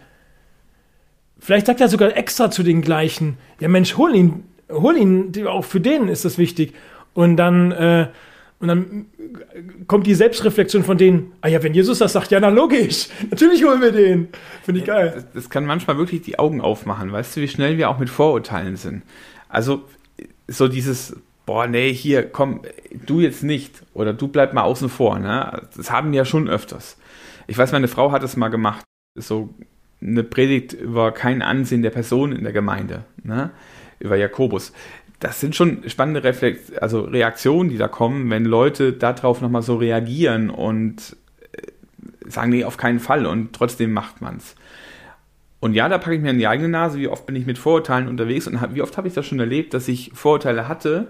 vielleicht 1.39 1.67
sagt 1.67 1.81
er 1.81 1.89
sogar 1.89 2.17
extra 2.17 2.51
zu 2.51 2.65
den 2.65 2.83
gleichen, 2.83 3.39
ja 3.61 3.69
Mensch, 3.69 3.97
hol 3.97 4.13
ihn, 4.17 4.43
hol 4.69 4.97
ihn, 4.97 5.33
auch 5.47 5.65
für 5.65 5.81
den 5.81 6.09
ist 6.09 6.25
das 6.25 6.39
wichtig. 6.39 6.75
Und 7.15 7.37
dann, 7.37 7.71
äh, 7.71 8.09
und 8.63 8.69
dann 8.69 9.07
kommt 9.89 10.07
die 10.07 10.15
Selbstreflexion 10.15 10.85
von 10.85 10.97
denen, 10.97 11.33
ah 11.41 11.49
ja, 11.49 11.61
wenn 11.65 11.75
Jesus 11.75 11.99
das 11.99 12.13
sagt, 12.13 12.31
ja, 12.31 12.39
na 12.39 12.49
logisch, 12.49 13.09
natürlich 13.29 13.65
holen 13.65 13.81
wir 13.81 13.91
den. 13.91 14.29
Finde 14.63 14.81
ich 14.81 14.87
geil. 14.87 15.11
Das, 15.17 15.27
das, 15.33 15.51
kann 15.51 15.67
manchmal 15.67 15.99
wirklich 15.99 16.23
die 16.23 16.39
Augen 16.39 16.61
aufmachen, 16.61 17.11
weißt 17.11 17.37
du, 17.37 17.41
wie 17.41 17.49
schnell 17.49 17.77
wir 17.77 17.91
auch 17.91 17.99
mit 17.99 18.09
Vorurteilen 18.09 18.77
sind. 18.77 19.03
Also, 19.49 19.83
so 20.47 20.69
dieses, 20.69 21.17
boah, 21.45 21.67
nee, 21.67 21.93
hier, 21.93 22.23
komm, 22.23 22.63
du 23.05 23.21
jetzt 23.21 23.43
nicht 23.43 23.83
oder 23.95 24.13
du 24.13 24.29
bleib 24.29 24.55
mal 24.55 24.63
außen 24.63 24.89
vor, 24.89 25.19
ne? 25.19 25.63
Das 25.77 25.91
haben 25.91 26.13
wir 26.13 26.19
ja 26.19 26.25
schon 26.25 26.49
öfters. 26.49 26.99
Ich 27.49 27.59
weiß, 27.59 27.73
meine 27.73 27.89
Frau 27.89 28.13
hat 28.13 28.23
es 28.23 28.37
mal 28.37 28.49
gemacht, 28.49 28.85
so 29.17 29.53
eine 30.01 30.23
Predigt 30.23 30.73
über 30.73 31.11
kein 31.11 31.43
Ansehen 31.43 31.83
der 31.83 31.91
Person 31.91 32.31
in 32.31 32.45
der 32.45 32.53
Gemeinde, 32.53 33.07
ne? 33.25 33.51
Über 33.99 34.15
Jakobus 34.15 34.73
das 35.23 35.41
sind 35.41 35.55
schon 35.55 35.89
spannende 35.89 36.25
Reflex 36.25 36.73
also 36.73 37.03
Reaktionen, 37.03 37.71
die 37.71 37.79
da 37.79 37.87
kommen, 37.87 38.29
wenn 38.29 38.45
Leute 38.45 38.93
darauf 38.93 39.41
nochmal 39.41 39.63
so 39.63 39.77
reagieren 39.77 40.51
und 40.51 41.17
äh, 41.53 42.29
sagen, 42.29 42.51
nee, 42.51 42.65
auf 42.65 42.77
keinen 42.77 42.99
Fall 42.99 43.25
und 43.25 43.53
trotzdem 43.53 43.93
macht 43.93 44.21
man's. 44.21 44.57
Und 45.61 45.75
ja, 45.75 45.89
da 45.89 45.99
packe 45.99 46.17
ich 46.17 46.23
mir 46.23 46.31
in 46.31 46.39
die 46.39 46.49
eigene 46.49 46.69
Nase, 46.69 46.99
wie 46.99 47.07
oft 47.07 47.25
bin 47.25 47.37
ich 47.37 47.47
mit 47.47 47.57
Vorurteilen 47.57 48.09
unterwegs 48.09 48.49
und 48.49 48.61
wie 48.75 48.83
oft 48.83 48.97
habe 48.97 49.07
ich 49.07 49.15
das 49.15 49.25
schon 49.25 49.39
erlebt, 49.39 49.75
dass 49.75 49.87
ich 49.87 50.11
Vorurteile 50.13 50.67
hatte 50.67 51.07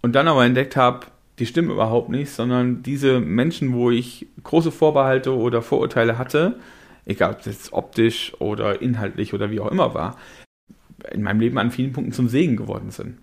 und 0.00 0.14
dann 0.14 0.28
aber 0.28 0.44
entdeckt 0.44 0.76
habe, 0.76 1.06
die 1.40 1.46
stimmen 1.46 1.70
überhaupt 1.70 2.08
nicht, 2.08 2.30
sondern 2.30 2.84
diese 2.84 3.18
Menschen, 3.18 3.72
wo 3.72 3.90
ich 3.90 4.28
große 4.44 4.70
Vorbehalte 4.70 5.34
oder 5.34 5.60
Vorurteile 5.60 6.18
hatte, 6.18 6.60
egal 7.04 7.32
ob 7.32 7.38
das 7.38 7.46
jetzt 7.46 7.72
optisch 7.72 8.32
oder 8.38 8.80
inhaltlich 8.80 9.34
oder 9.34 9.50
wie 9.50 9.58
auch 9.58 9.72
immer 9.72 9.92
war, 9.92 10.16
in 11.10 11.24
meinem 11.24 11.40
Leben 11.40 11.58
an 11.58 11.72
vielen 11.72 11.92
Punkten 11.92 12.12
zum 12.12 12.28
Segen 12.28 12.56
geworden 12.56 12.92
sind 12.92 13.16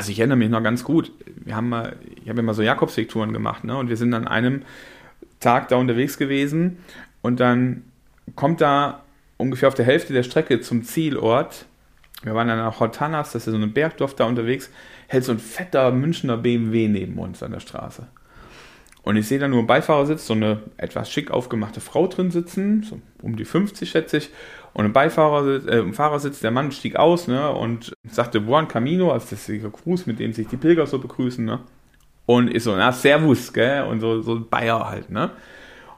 also 0.00 0.12
ich 0.12 0.18
erinnere 0.18 0.38
mich 0.38 0.48
noch 0.48 0.62
ganz 0.62 0.82
gut. 0.82 1.12
Wir 1.26 1.54
haben 1.54 1.68
mal, 1.68 1.94
ich 2.22 2.30
habe 2.30 2.40
mal 2.40 2.54
so 2.54 2.62
Jakobsweg-Touren 2.62 3.34
gemacht, 3.34 3.64
ne? 3.64 3.76
Und 3.76 3.90
wir 3.90 3.98
sind 3.98 4.14
an 4.14 4.26
einem 4.26 4.62
Tag 5.40 5.68
da 5.68 5.76
unterwegs 5.76 6.16
gewesen 6.16 6.78
und 7.20 7.38
dann 7.38 7.84
kommt 8.34 8.62
da 8.62 9.02
ungefähr 9.36 9.68
auf 9.68 9.74
der 9.74 9.84
Hälfte 9.84 10.14
der 10.14 10.22
Strecke 10.22 10.62
zum 10.62 10.84
Zielort. 10.84 11.66
Wir 12.22 12.34
waren 12.34 12.48
dann 12.48 12.56
nach 12.56 12.80
Hortanas, 12.80 13.32
das 13.32 13.46
ist 13.46 13.52
so 13.52 13.58
ein 13.58 13.74
Bergdorf 13.74 14.14
da 14.14 14.24
unterwegs, 14.24 14.70
hält 15.06 15.24
so 15.24 15.32
ein 15.32 15.38
fetter 15.38 15.92
Münchner 15.92 16.38
BMW 16.38 16.88
neben 16.88 17.18
uns 17.18 17.42
an 17.42 17.52
der 17.52 17.60
Straße. 17.60 18.06
Und 19.02 19.16
ich 19.16 19.28
sehe 19.28 19.38
da 19.38 19.48
nur 19.48 19.60
im 19.60 19.66
Beifahrersitz 19.66 20.26
so 20.26 20.32
eine 20.32 20.62
etwas 20.78 21.10
schick 21.10 21.30
aufgemachte 21.30 21.82
Frau 21.82 22.06
drin 22.06 22.30
sitzen, 22.30 22.84
so 22.84 23.02
um 23.20 23.36
die 23.36 23.44
50 23.44 23.90
schätze 23.90 24.16
ich, 24.16 24.30
und 24.72 24.84
im 24.84 24.92
Beifahrersitz, 24.92 25.66
äh, 25.66 25.78
im 25.78 25.94
Fahrersitz, 25.94 26.40
der 26.40 26.50
Mann 26.50 26.70
stieg 26.72 26.96
aus 26.96 27.26
ne, 27.26 27.50
und 27.50 27.92
sagte 28.04 28.40
Buon 28.40 28.68
Camino, 28.68 29.10
also 29.10 29.26
das 29.30 29.48
ist 29.48 29.62
der 29.62 29.70
Gruß, 29.70 30.06
mit 30.06 30.20
dem 30.20 30.32
sich 30.32 30.46
die 30.46 30.56
Pilger 30.56 30.86
so 30.86 30.98
begrüßen. 30.98 31.44
Ne? 31.44 31.60
Und 32.26 32.48
ist 32.48 32.64
so, 32.64 32.76
na, 32.76 32.92
Servus, 32.92 33.52
gell? 33.52 33.84
Und 33.84 34.00
so, 34.00 34.22
so 34.22 34.40
Bayer 34.40 34.88
halt, 34.88 35.10
ne? 35.10 35.30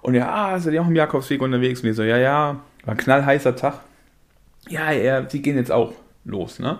Und 0.00 0.14
ja, 0.14 0.32
ah, 0.32 0.58
seid 0.58 0.74
ihr 0.74 0.82
auch 0.82 0.88
im 0.88 0.96
Jakobsweg 0.96 1.42
unterwegs? 1.42 1.82
Und 1.82 1.90
ich 1.90 1.96
so, 1.96 2.02
ja, 2.02 2.16
ja, 2.16 2.60
war 2.84 2.94
ein 2.94 2.96
knallheißer 2.96 3.54
Tag. 3.54 3.80
Ja, 4.68 4.90
ja, 4.90 5.28
sie 5.28 5.42
gehen 5.42 5.56
jetzt 5.56 5.70
auch 5.70 5.92
los, 6.24 6.58
ne? 6.58 6.78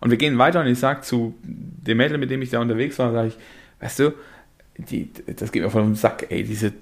Und 0.00 0.10
wir 0.10 0.18
gehen 0.18 0.36
weiter 0.36 0.60
und 0.60 0.66
ich 0.66 0.78
sag 0.78 1.04
zu 1.04 1.34
dem 1.42 1.96
Mädel, 1.96 2.18
mit 2.18 2.30
dem 2.30 2.42
ich 2.42 2.50
da 2.50 2.60
unterwegs 2.60 2.98
war, 2.98 3.12
sage 3.12 3.28
ich, 3.28 3.38
weißt 3.80 3.98
du, 4.00 4.14
die, 4.76 5.10
das 5.36 5.52
geht 5.52 5.62
mir 5.62 5.70
voll 5.70 5.82
um 5.82 5.90
den 5.90 5.94
Sack, 5.94 6.26
ey, 6.28 6.42
diese 6.42 6.72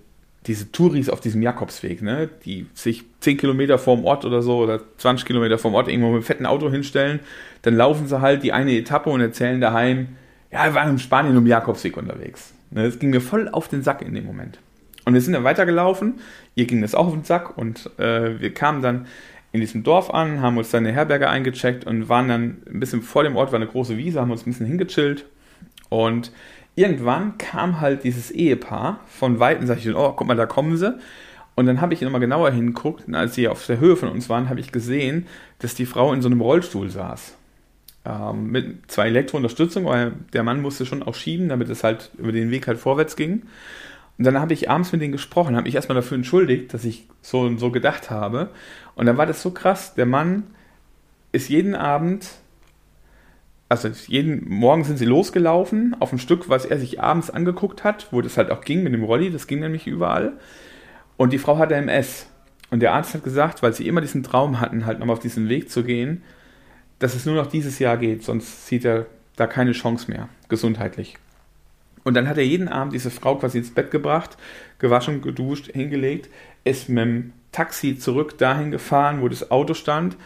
diese 0.47 0.73
Touris 0.73 1.11
auf 1.11 1.21
diesem 1.21 1.43
Jakobsweg, 1.43 2.03
ne, 2.03 2.29
die 2.45 2.67
sich 2.73 3.05
10 3.21 3.37
Kilometer 3.37 3.79
vorm 3.79 4.05
Ort 4.05 4.25
oder 4.25 4.41
so 4.43 4.59
oder 4.59 4.81
20 4.97 5.27
Kilometer 5.27 5.59
vorm 5.59 5.75
Ort 5.75 5.89
irgendwo 5.89 6.09
mit 6.09 6.17
einem 6.17 6.23
fetten 6.25 6.47
Auto 6.47 6.71
hinstellen, 6.71 7.21
dann 7.63 7.77
laufen 7.77 8.07
sie 8.07 8.21
halt 8.21 8.43
die 8.43 8.53
eine 8.53 8.77
Etappe 8.77 9.11
und 9.11 9.21
erzählen 9.21 9.61
daheim, 9.61 10.09
ja, 10.51 10.65
wir 10.65 10.75
waren 10.75 10.91
in 10.91 10.99
Spanien 10.99 11.37
um 11.37 11.47
Jakobsweg 11.47 11.97
unterwegs. 11.97 12.55
Ne, 12.71 12.85
das 12.85 12.99
ging 12.99 13.11
mir 13.11 13.21
voll 13.21 13.49
auf 13.49 13.69
den 13.69 13.83
Sack 13.83 14.01
in 14.03 14.15
dem 14.15 14.25
Moment. 14.25 14.59
Und 15.05 15.15
wir 15.15 15.21
sind 15.21 15.35
dann 15.35 15.45
weitergelaufen, 15.45 16.21
ihr 16.55 16.67
ging 16.67 16.81
das 16.81 16.95
auch 16.95 17.09
auf 17.09 17.13
den 17.13 17.25
Sack 17.25 17.57
und 17.59 17.91
äh, 17.99 18.41
wir 18.41 18.55
kamen 18.55 18.83
dann 18.83 19.07
in 19.53 19.61
diesem 19.61 19.83
Dorf 19.83 20.11
an, 20.11 20.41
haben 20.41 20.57
uns 20.57 20.71
dann 20.71 20.87
eine 20.87 20.95
Herberge 20.95 21.29
eingecheckt 21.29 21.85
und 21.85 22.09
waren 22.09 22.29
dann 22.29 22.63
ein 22.71 22.81
bisschen 22.81 23.03
vor 23.03 23.25
dem 23.25 23.37
Ort, 23.37 23.53
war 23.53 23.59
eine 23.59 23.67
große 23.67 23.97
Wiese, 23.97 24.21
haben 24.21 24.31
uns 24.31 24.43
ein 24.43 24.51
bisschen 24.51 24.67
hingechillt 24.67 25.27
und 25.89 26.33
irgendwann 26.81 27.37
kam 27.39 27.81
halt 27.81 28.05
dieses 28.05 28.31
Ehepaar 28.31 29.01
von 29.07 29.39
Weitem, 29.39 29.67
sag 29.67 29.79
ich, 29.79 29.95
oh, 29.95 30.13
guck 30.13 30.27
mal, 30.27 30.37
da 30.37 30.47
kommen 30.47 30.77
sie. 30.77 30.99
Und 31.55 31.67
dann 31.67 31.81
habe 31.81 31.93
ich 31.93 32.01
nochmal 32.01 32.21
genauer 32.21 32.51
hingeguckt 32.51 33.07
und 33.07 33.15
als 33.15 33.35
sie 33.35 33.47
auf 33.47 33.67
der 33.67 33.81
Höhe 33.81 33.97
von 33.97 34.09
uns 34.09 34.31
waren, 34.31 34.49
habe 34.49 34.61
ich 34.61 34.73
gesehen, 34.73 35.27
dass 35.59 35.75
die 35.75 35.85
Frau 35.85 36.13
in 36.13 36.23
so 36.23 36.29
einem 36.29 36.41
Rollstuhl 36.41 36.89
saß. 36.89 37.37
Ähm, 38.07 38.51
mit 38.51 38.91
zwei 38.91 39.09
Elektrounterstützung, 39.09 39.85
weil 39.85 40.13
der 40.33 40.43
Mann 40.43 40.63
musste 40.63 40.87
schon 40.87 41.03
auch 41.03 41.15
schieben, 41.15 41.51
damit 41.51 41.69
es 41.69 41.85
halt 41.85 42.13
über 42.17 42.33
den 42.33 42.51
Weg 42.51 42.67
halt 42.67 42.79
vorwärts 42.79 43.15
ging. 43.15 43.43
Und 44.17 44.25
dann 44.25 44.41
habe 44.41 44.55
ich 44.55 44.71
abends 44.71 44.93
mit 44.93 45.03
denen 45.03 45.13
gesprochen, 45.13 45.55
habe 45.55 45.65
mich 45.65 45.75
erstmal 45.75 45.97
dafür 45.97 46.17
entschuldigt, 46.17 46.73
dass 46.73 46.85
ich 46.85 47.07
so 47.21 47.41
und 47.41 47.59
so 47.59 47.71
gedacht 47.71 48.11
habe. 48.11 48.51
Und 48.95 49.05
dann 49.05 49.19
war 49.19 49.27
das 49.27 49.43
so 49.43 49.51
krass, 49.51 49.95
der 49.95 50.07
Mann 50.07 50.45
ist 51.33 51.51
jeden 51.51 51.75
Abend 51.75 52.27
also 53.71 53.89
jeden 54.09 54.49
Morgen 54.49 54.83
sind 54.83 54.99
sie 54.99 55.05
losgelaufen 55.05 55.97
auf 56.00 56.12
ein 56.12 56.19
Stück, 56.19 56.49
was 56.49 56.67
er 56.67 56.79
sich 56.79 57.00
abends 57.00 57.31
angeguckt 57.31 57.85
hat, 57.85 58.09
wo 58.11 58.21
das 58.21 58.37
halt 58.37 58.50
auch 58.50 58.62
ging 58.62 58.83
mit 58.83 58.93
dem 58.93 59.05
Rolli, 59.05 59.31
das 59.31 59.47
ging 59.47 59.61
nämlich 59.61 59.87
überall. 59.87 60.33
Und 61.17 61.33
die 61.33 61.39
Frau 61.39 61.57
hatte 61.57 61.77
MS. 61.77 62.27
Und 62.71 62.81
der 62.81 62.93
Arzt 62.93 63.15
hat 63.15 63.23
gesagt, 63.23 63.62
weil 63.62 63.73
sie 63.73 63.87
immer 63.87 64.00
diesen 64.00 64.25
Traum 64.25 64.61
hatten, 64.61 64.87
halt 64.87 64.99
nochmal 64.99 65.15
auf 65.15 65.23
diesen 65.23 65.49
Weg 65.49 65.71
zu 65.71 65.85
gehen, 65.85 66.23
dass 66.99 67.15
es 67.15 67.27
nur 67.27 67.37
noch 67.37 67.47
dieses 67.47 67.79
Jahr 67.79 67.97
geht, 67.97 68.25
sonst 68.25 68.67
sieht 68.67 68.85
er 68.85 69.07
da 69.37 69.47
keine 69.47 69.73
Chance 69.73 70.11
mehr, 70.11 70.29
gesundheitlich. 70.49 71.17
Und 72.03 72.15
dann 72.15 72.29
hat 72.29 72.39
er 72.39 72.45
jeden 72.45 72.69
Abend 72.69 72.93
diese 72.93 73.11
Frau 73.11 73.37
quasi 73.37 73.59
ins 73.59 73.73
Bett 73.73 73.93
gebracht, 73.93 74.37
gewaschen, 74.81 75.23
geduscht, 75.23 75.71
hingelegt, 75.73 76.29
ist 76.65 76.89
mit 76.89 77.05
dem 77.05 77.33
Taxi 77.53 77.97
zurück 77.97 78.37
dahin 78.37 78.73
gefahren, 78.73 79.21
wo 79.21 79.29
das 79.29 79.53
Auto 79.53 79.75
stand, 79.75 80.17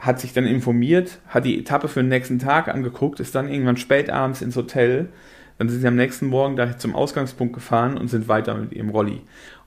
hat 0.00 0.18
sich 0.18 0.32
dann 0.32 0.46
informiert, 0.46 1.20
hat 1.28 1.44
die 1.44 1.58
Etappe 1.58 1.86
für 1.86 2.00
den 2.00 2.08
nächsten 2.08 2.38
Tag 2.38 2.68
angeguckt, 2.68 3.20
ist 3.20 3.34
dann 3.34 3.48
irgendwann 3.48 3.76
spät 3.76 4.10
abends 4.10 4.40
ins 4.40 4.56
Hotel. 4.56 5.10
Dann 5.58 5.68
sind 5.68 5.82
sie 5.82 5.86
am 5.86 5.96
nächsten 5.96 6.26
Morgen 6.26 6.56
da 6.56 6.78
zum 6.78 6.94
Ausgangspunkt 6.94 7.52
gefahren 7.52 7.98
und 7.98 8.08
sind 8.08 8.26
weiter 8.26 8.54
mit 8.54 8.72
ihrem 8.72 8.88
Rolli. 8.88 9.20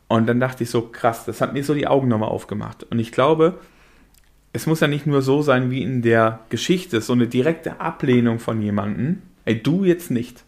Und 0.07 0.25
dann 0.27 0.39
dachte 0.39 0.63
ich 0.63 0.71
so, 0.71 0.81
krass, 0.81 1.25
das 1.25 1.39
hat 1.39 1.53
mir 1.53 1.63
so 1.63 1.75
die 1.75 1.87
Augen 1.87 2.07
nochmal 2.07 2.29
aufgemacht. 2.29 2.83
Und 2.83 2.97
ich 2.97 3.11
glaube, 3.11 3.59
es 4.53 4.65
muss 4.65 4.79
ja 4.79 4.87
nicht 4.87 5.05
nur 5.05 5.21
so 5.21 5.43
sein 5.43 5.69
wie 5.69 5.83
in 5.83 6.01
der 6.01 6.39
Geschichte, 6.49 6.99
so 6.99 7.13
eine 7.13 7.27
direkte 7.27 7.79
Ablehnung 7.79 8.39
von 8.39 8.59
jemandem, 8.59 9.21
ey, 9.45 9.61
du 9.61 9.83
jetzt 9.83 10.09
nicht, 10.09 10.43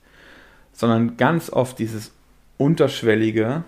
sondern 0.74 1.16
ganz 1.18 1.52
oft 1.52 1.78
dieses 1.78 2.12
unterschwellige, 2.58 3.64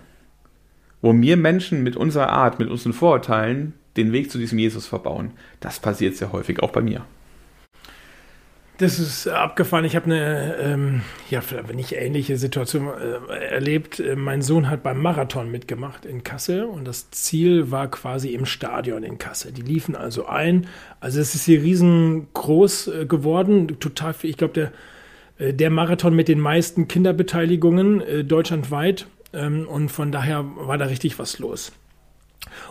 wo 1.00 1.12
mir 1.12 1.36
Menschen 1.36 1.84
mit 1.84 1.96
unserer 1.96 2.30
Art, 2.30 2.58
mit 2.58 2.68
unseren 2.70 2.92
Vorurteilen 2.92 3.74
den 3.98 4.12
Weg 4.12 4.30
zu 4.30 4.38
diesem 4.38 4.58
Jesus 4.58 4.86
verbauen. 4.86 5.32
Das 5.60 5.78
passiert 5.78 6.16
sehr 6.16 6.32
häufig, 6.32 6.62
auch 6.62 6.70
bei 6.70 6.80
mir. 6.80 7.04
Das 8.78 9.00
ist 9.00 9.26
abgefahren. 9.26 9.84
Ich 9.84 9.96
habe 9.96 10.06
eine, 10.06 10.56
ähm, 10.60 11.00
ja, 11.30 11.42
nicht 11.74 11.94
ähnliche 11.94 12.36
Situation 12.36 12.86
äh, 12.86 13.34
erlebt. 13.46 13.98
Äh, 13.98 14.14
mein 14.14 14.40
Sohn 14.40 14.70
hat 14.70 14.84
beim 14.84 15.02
Marathon 15.02 15.50
mitgemacht 15.50 16.06
in 16.06 16.22
Kassel 16.22 16.62
und 16.62 16.86
das 16.86 17.10
Ziel 17.10 17.72
war 17.72 17.90
quasi 17.90 18.34
im 18.34 18.46
Stadion 18.46 19.02
in 19.02 19.18
Kassel. 19.18 19.50
Die 19.50 19.62
liefen 19.62 19.96
also 19.96 20.26
ein. 20.26 20.68
Also 21.00 21.18
es 21.20 21.34
ist 21.34 21.46
hier 21.46 21.60
riesengroß 21.60 22.86
äh, 22.86 23.06
geworden. 23.06 23.80
Total. 23.80 24.14
Ich 24.22 24.36
glaube, 24.36 24.54
der, 24.54 24.72
äh, 25.44 25.52
der 25.52 25.70
Marathon 25.70 26.14
mit 26.14 26.28
den 26.28 26.38
meisten 26.38 26.86
Kinderbeteiligungen 26.86 28.00
äh, 28.00 28.24
deutschlandweit. 28.24 29.08
Ähm, 29.32 29.66
und 29.66 29.88
von 29.88 30.12
daher 30.12 30.44
war 30.54 30.78
da 30.78 30.84
richtig 30.84 31.18
was 31.18 31.40
los. 31.40 31.72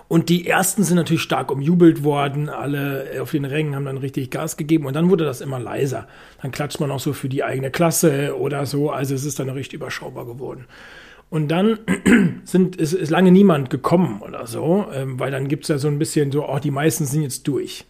Und 0.08 0.30
die 0.30 0.48
ersten 0.48 0.84
sind 0.84 0.96
natürlich 0.96 1.22
stark 1.22 1.52
umjubelt 1.52 2.04
worden. 2.04 2.50
Alle 2.50 3.20
auf 3.22 3.32
den 3.32 3.46
Rängen 3.46 3.76
haben 3.76 3.86
dann 3.86 3.98
richtig 3.98 4.32
Gas 4.32 4.58
gegeben. 4.58 4.86
Und 4.86 4.96
dann 4.96 5.10
wurde 5.10 5.26
das 5.26 5.42
immer 5.42 5.60
leiser. 5.60 6.08
Dann 6.42 6.52
klatscht 6.52 6.80
man 6.80 6.92
auch 6.92 7.00
so 7.00 7.14
für 7.14 7.30
die 7.30 7.44
eigene 7.44 7.72
Klasse 7.72 8.38
oder 8.38 8.66
so. 8.66 8.90
Also 8.90 9.16
es 9.16 9.26
ist 9.26 9.40
dann 9.40 9.50
richtig 9.50 9.76
überschaubar 9.76 10.26
geworden. 10.26 10.66
Und 11.30 11.50
dann 11.50 11.80
sind, 12.46 12.78
ist, 12.78 12.94
ist 12.94 13.10
lange 13.10 13.32
niemand 13.32 13.70
gekommen 13.70 14.22
oder 14.22 14.48
so, 14.48 14.88
ähm, 14.94 15.20
weil 15.20 15.32
dann 15.32 15.50
gibt 15.50 15.64
es 15.64 15.70
ja 15.70 15.78
so 15.78 15.90
ein 15.90 16.00
bisschen 16.00 16.32
so, 16.32 16.48
oh, 16.48 16.60
die 16.60 16.72
meisten 16.72 17.06
sind 17.06 17.24
jetzt 17.24 17.48
durch. 17.48 17.86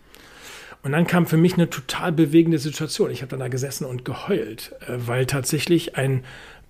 Und 0.83 0.91
dann 0.91 1.05
kam 1.05 1.27
für 1.27 1.37
mich 1.37 1.53
eine 1.53 1.69
total 1.69 2.11
bewegende 2.11 2.57
Situation. 2.57 3.11
Ich 3.11 3.21
habe 3.21 3.29
dann 3.29 3.39
da 3.39 3.47
gesessen 3.47 3.85
und 3.85 4.05
geheult, 4.05 4.73
äh, 4.87 4.93
weil 4.97 5.27
tatsächlich 5.27 5.97
ein 5.97 6.23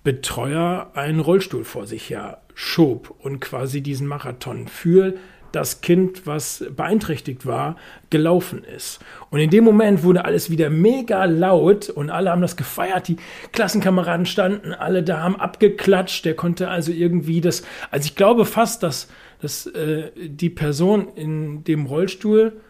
Betreuer 0.04 0.90
einen 0.94 1.20
Rollstuhl 1.20 1.64
vor 1.64 1.86
sich 1.86 2.10
her 2.10 2.42
schob 2.60 3.14
und 3.20 3.38
quasi 3.38 3.82
diesen 3.82 4.08
Marathon 4.08 4.66
für 4.66 5.14
das 5.52 5.80
Kind, 5.80 6.26
was 6.26 6.64
beeinträchtigt 6.76 7.46
war, 7.46 7.76
gelaufen 8.10 8.64
ist. 8.64 8.98
Und 9.30 9.38
in 9.38 9.48
dem 9.48 9.62
Moment 9.62 10.02
wurde 10.02 10.24
alles 10.24 10.50
wieder 10.50 10.68
mega 10.68 11.24
laut 11.24 11.88
und 11.88 12.10
alle 12.10 12.32
haben 12.32 12.42
das 12.42 12.56
gefeiert. 12.56 13.06
Die 13.06 13.16
Klassenkameraden 13.52 14.26
standen 14.26 14.74
alle 14.74 15.04
da, 15.04 15.22
haben 15.22 15.36
abgeklatscht. 15.36 16.24
Der 16.24 16.34
konnte 16.34 16.68
also 16.68 16.90
irgendwie 16.90 17.40
das, 17.40 17.62
also 17.92 18.06
ich 18.06 18.16
glaube 18.16 18.44
fast, 18.44 18.82
dass, 18.82 19.06
dass 19.40 19.66
äh, 19.66 20.10
die 20.16 20.50
Person 20.50 21.06
in 21.14 21.62
dem 21.62 21.86
Rollstuhl 21.86 22.60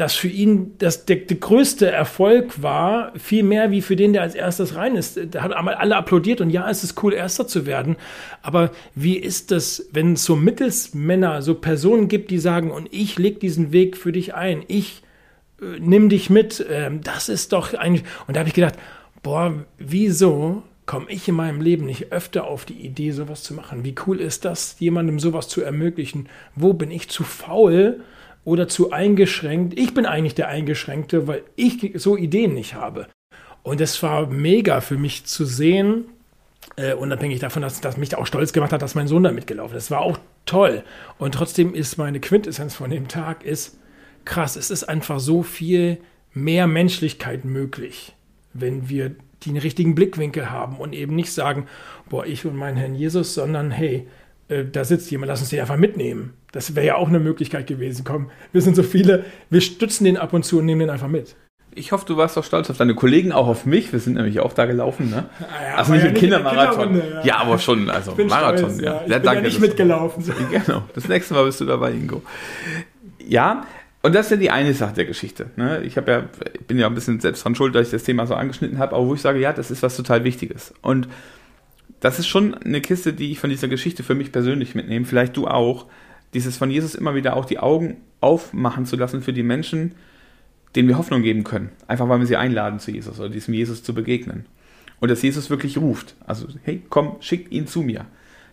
dass 0.00 0.14
für 0.14 0.28
ihn 0.28 0.78
das, 0.78 1.04
der, 1.04 1.16
der, 1.16 1.36
größte 1.36 1.90
Erfolg 1.90 2.62
war, 2.62 3.12
viel 3.18 3.42
mehr 3.42 3.70
wie 3.70 3.82
für 3.82 3.96
den, 3.96 4.14
der 4.14 4.22
als 4.22 4.34
erstes 4.34 4.74
rein 4.74 4.96
ist. 4.96 5.20
Da 5.30 5.42
haben 5.42 5.68
alle 5.68 5.94
applaudiert 5.94 6.40
und 6.40 6.48
ja, 6.48 6.70
es 6.70 6.82
ist 6.82 7.02
cool, 7.02 7.12
Erster 7.12 7.46
zu 7.46 7.66
werden. 7.66 7.96
Aber 8.40 8.70
wie 8.94 9.18
ist 9.18 9.50
das, 9.50 9.88
wenn 9.92 10.14
es 10.14 10.24
so 10.24 10.36
Mittelsmänner, 10.36 11.42
so 11.42 11.54
Personen 11.54 12.08
gibt, 12.08 12.30
die 12.30 12.38
sagen, 12.38 12.70
und 12.70 12.88
ich 12.90 13.18
leg 13.18 13.40
diesen 13.40 13.72
Weg 13.72 13.94
für 13.98 14.10
dich 14.10 14.34
ein, 14.34 14.64
ich 14.68 15.02
äh, 15.60 15.78
nimm 15.78 16.08
dich 16.08 16.30
mit, 16.30 16.64
ähm, 16.70 17.02
das 17.02 17.28
ist 17.28 17.52
doch 17.52 17.74
eigentlich. 17.74 18.04
Und 18.26 18.36
da 18.36 18.40
habe 18.40 18.48
ich 18.48 18.54
gedacht, 18.54 18.76
boah, 19.22 19.52
wieso 19.76 20.62
komme 20.86 21.10
ich 21.10 21.28
in 21.28 21.34
meinem 21.34 21.60
Leben 21.60 21.84
nicht 21.84 22.10
öfter 22.10 22.44
auf 22.44 22.64
die 22.64 22.86
Idee, 22.86 23.10
sowas 23.10 23.42
zu 23.42 23.52
machen? 23.52 23.84
Wie 23.84 23.94
cool 24.06 24.18
ist 24.18 24.46
das, 24.46 24.76
jemandem 24.78 25.18
sowas 25.18 25.48
zu 25.48 25.60
ermöglichen? 25.60 26.30
Wo 26.56 26.72
bin 26.72 26.90
ich 26.90 27.10
zu 27.10 27.22
faul? 27.22 28.00
Oder 28.44 28.68
zu 28.68 28.90
eingeschränkt. 28.90 29.78
Ich 29.78 29.94
bin 29.94 30.06
eigentlich 30.06 30.34
der 30.34 30.48
Eingeschränkte, 30.48 31.26
weil 31.26 31.42
ich 31.56 31.92
so 31.94 32.16
Ideen 32.16 32.54
nicht 32.54 32.74
habe. 32.74 33.06
Und 33.62 33.80
es 33.80 34.02
war 34.02 34.26
mega 34.26 34.80
für 34.80 34.96
mich 34.96 35.26
zu 35.26 35.44
sehen, 35.44 36.06
äh, 36.76 36.94
unabhängig 36.94 37.40
davon, 37.40 37.62
dass 37.62 37.80
das 37.80 37.96
mich 37.96 38.14
auch 38.16 38.26
stolz 38.26 38.52
gemacht 38.52 38.72
hat, 38.72 38.82
dass 38.82 38.94
mein 38.94 39.08
Sohn 39.08 39.22
da 39.22 39.32
mitgelaufen 39.32 39.76
ist. 39.76 39.84
Es 39.84 39.90
war 39.90 40.00
auch 40.00 40.18
toll. 40.46 40.82
Und 41.18 41.34
trotzdem 41.34 41.74
ist 41.74 41.98
meine 41.98 42.20
Quintessenz 42.20 42.74
von 42.74 42.90
dem 42.90 43.08
Tag 43.08 43.44
ist 43.44 43.78
krass. 44.24 44.56
Es 44.56 44.70
ist 44.70 44.84
einfach 44.84 45.20
so 45.20 45.42
viel 45.42 45.98
mehr 46.32 46.66
Menschlichkeit 46.66 47.44
möglich, 47.44 48.14
wenn 48.52 48.88
wir 48.88 49.14
den 49.46 49.56
richtigen 49.56 49.94
Blickwinkel 49.94 50.50
haben 50.50 50.76
und 50.76 50.92
eben 50.92 51.14
nicht 51.14 51.32
sagen, 51.32 51.66
boah, 52.08 52.26
ich 52.26 52.44
und 52.44 52.56
mein 52.56 52.76
Herrn 52.76 52.94
Jesus, 52.94 53.34
sondern 53.34 53.70
hey, 53.70 54.06
äh, 54.48 54.64
da 54.64 54.84
sitzt 54.84 55.10
jemand, 55.10 55.28
lass 55.28 55.40
uns 55.40 55.50
den 55.50 55.60
einfach 55.60 55.76
mitnehmen. 55.76 56.34
Das 56.52 56.74
wäre 56.74 56.86
ja 56.86 56.94
auch 56.96 57.08
eine 57.08 57.20
Möglichkeit 57.20 57.66
gewesen. 57.66 58.04
Komm, 58.04 58.30
wir 58.52 58.62
sind 58.62 58.76
so 58.76 58.82
viele, 58.82 59.24
wir 59.50 59.60
stützen 59.60 60.04
den 60.04 60.16
ab 60.16 60.32
und 60.32 60.44
zu 60.44 60.58
und 60.58 60.66
nehmen 60.66 60.80
den 60.80 60.90
einfach 60.90 61.08
mit. 61.08 61.36
Ich 61.72 61.92
hoffe, 61.92 62.04
du 62.04 62.16
warst 62.16 62.36
doch 62.36 62.42
stolz 62.42 62.68
auf 62.68 62.78
deine 62.78 62.96
Kollegen, 62.96 63.30
auch 63.30 63.46
auf 63.46 63.64
mich. 63.64 63.92
Wir 63.92 64.00
sind 64.00 64.14
nämlich 64.14 64.40
auch 64.40 64.52
da 64.52 64.66
gelaufen, 64.66 65.08
ne? 65.08 65.26
Ja, 65.40 65.76
also 65.76 65.92
nicht 65.92 66.02
ja 66.02 66.08
im 66.08 66.14
Kindermarathon. 66.14 66.96
Ja. 66.96 67.24
ja. 67.24 67.36
aber 67.36 67.58
schon, 67.58 67.88
also 67.88 68.16
Marathon, 68.28 68.70
stolz, 68.70 68.80
ja. 68.80 69.02
Ich 69.02 69.12
bin 69.12 69.22
danke, 69.22 69.34
ja 69.34 69.40
nicht 69.42 69.60
mitgelaufen. 69.60 70.24
Du, 70.24 70.32
genau. 70.50 70.82
Das 70.94 71.06
nächste 71.06 71.34
Mal 71.34 71.44
bist 71.44 71.60
du 71.60 71.66
dabei, 71.66 71.92
Ingo. 71.92 72.22
Ja, 73.24 73.66
und 74.02 74.14
das 74.14 74.26
ist 74.26 74.30
ja 74.32 74.36
die 74.38 74.50
eine 74.50 74.74
Sache 74.74 74.94
der 74.94 75.04
Geschichte. 75.04 75.50
Ne? 75.56 75.82
Ich 75.82 75.94
ja, 75.94 76.02
bin 76.02 76.78
ja 76.78 76.86
ein 76.86 76.94
bisschen 76.94 77.20
selbst 77.20 77.44
dran 77.44 77.54
schuld, 77.54 77.74
dass 77.74 77.86
ich 77.86 77.92
das 77.92 78.02
Thema 78.02 78.26
so 78.26 78.34
angeschnitten 78.34 78.78
habe, 78.78 78.96
aber 78.96 79.06
wo 79.06 79.14
ich 79.14 79.20
sage, 79.20 79.38
ja, 79.38 79.52
das 79.52 79.70
ist 79.70 79.82
was 79.82 79.96
total 79.96 80.24
Wichtiges. 80.24 80.74
Und 80.82 81.06
das 82.00 82.18
ist 82.18 82.26
schon 82.26 82.54
eine 82.54 82.80
Kiste, 82.80 83.12
die 83.12 83.30
ich 83.30 83.38
von 83.38 83.50
dieser 83.50 83.68
Geschichte 83.68 84.02
für 84.02 84.14
mich 84.14 84.32
persönlich 84.32 84.74
mitnehme, 84.74 85.04
vielleicht 85.04 85.36
du 85.36 85.46
auch, 85.46 85.86
dieses 86.34 86.56
von 86.56 86.70
Jesus 86.70 86.94
immer 86.94 87.14
wieder 87.14 87.36
auch 87.36 87.44
die 87.44 87.58
Augen 87.58 87.96
aufmachen 88.20 88.86
zu 88.86 88.96
lassen 88.96 89.22
für 89.22 89.32
die 89.32 89.42
Menschen, 89.42 89.94
denen 90.76 90.88
wir 90.88 90.98
Hoffnung 90.98 91.22
geben 91.22 91.44
können. 91.44 91.70
Einfach 91.88 92.08
weil 92.08 92.20
wir 92.20 92.26
sie 92.26 92.36
einladen 92.36 92.78
zu 92.78 92.90
Jesus 92.90 93.18
oder 93.18 93.28
diesem 93.28 93.54
Jesus 93.54 93.82
zu 93.82 93.94
begegnen. 93.94 94.46
Und 95.00 95.10
dass 95.10 95.22
Jesus 95.22 95.50
wirklich 95.50 95.78
ruft. 95.78 96.14
Also, 96.26 96.46
hey, 96.62 96.82
komm, 96.88 97.16
schick 97.20 97.50
ihn 97.50 97.66
zu 97.66 97.82
mir. 97.82 98.06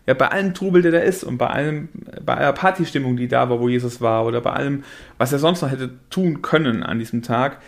Ja, 0.08 0.14
bei 0.14 0.30
allem 0.30 0.54
Trubel, 0.54 0.82
der 0.82 0.94
da 0.94 1.00
ist 1.00 1.26
und 1.26 1.38
bei 1.38 1.48
allem, 1.48 1.90
bei 2.26 2.36
aller 2.36 2.54
Partystimmung, 2.54 3.18
die 3.18 3.28
da 3.28 3.50
war, 3.50 3.60
wo 3.60 3.68
Jesus 3.68 4.00
war, 4.00 4.26
oder 4.26 4.40
bei 4.40 4.54
allem, 4.54 4.84
was 5.18 5.34
er 5.34 5.40
sonst 5.40 5.62
noch 5.62 5.70
hätte 5.70 5.92
tun 6.10 6.42
können 6.42 6.82
an 6.82 7.00
diesem 7.00 7.22
Tag, 7.22 7.62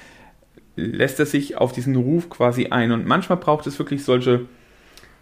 lässt 0.77 1.19
er 1.19 1.25
sich 1.25 1.57
auf 1.57 1.73
diesen 1.73 1.97
Ruf 1.97 2.29
quasi 2.29 2.67
ein. 2.67 2.93
Und 2.93 3.05
manchmal 3.05 3.37
braucht 3.37 3.67
es 3.67 3.77
wirklich 3.77 4.05
solche 4.05 4.45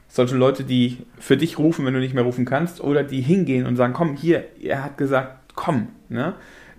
solche 0.07 0.35
Leute, 0.35 0.63
die 0.63 0.97
für 1.19 1.37
dich 1.37 1.57
rufen, 1.57 1.85
wenn 1.85 1.93
du 1.93 1.99
nicht 1.99 2.13
mehr 2.13 2.23
rufen 2.23 2.45
kannst, 2.45 2.81
oder 2.81 3.03
die 3.03 3.21
hingehen 3.21 3.65
und 3.65 3.75
sagen, 3.75 3.93
komm, 3.93 4.15
hier, 4.15 4.45
er 4.61 4.83
hat 4.83 4.97
gesagt, 4.97 5.53
komm, 5.55 5.89
ne? 6.09 6.35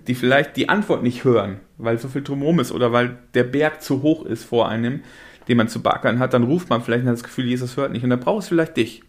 die 0.06 0.14
vielleicht 0.14 0.56
die 0.56 0.68
Antwort 0.68 1.02
nicht 1.02 1.24
hören, 1.24 1.60
weil 1.76 1.98
so 1.98 2.08
viel 2.08 2.22
drumherum 2.22 2.60
ist 2.60 2.72
oder 2.72 2.92
weil 2.92 3.18
der 3.34 3.44
Berg 3.44 3.82
zu 3.82 4.02
hoch 4.02 4.24
ist 4.24 4.44
vor 4.44 4.68
einem, 4.68 5.02
den 5.48 5.56
man 5.56 5.68
zu 5.68 5.82
backern 5.82 6.18
hat, 6.18 6.34
dann 6.34 6.44
ruft 6.44 6.70
man 6.70 6.82
vielleicht 6.82 7.02
und 7.02 7.08
hat 7.08 7.16
das 7.16 7.24
Gefühl, 7.24 7.46
Jesus 7.46 7.76
hört 7.76 7.92
nicht 7.92 8.04
und 8.04 8.10
dann 8.10 8.20
brauchst 8.20 8.50
du 8.50 8.54
vielleicht 8.54 8.76
dich 8.76 9.02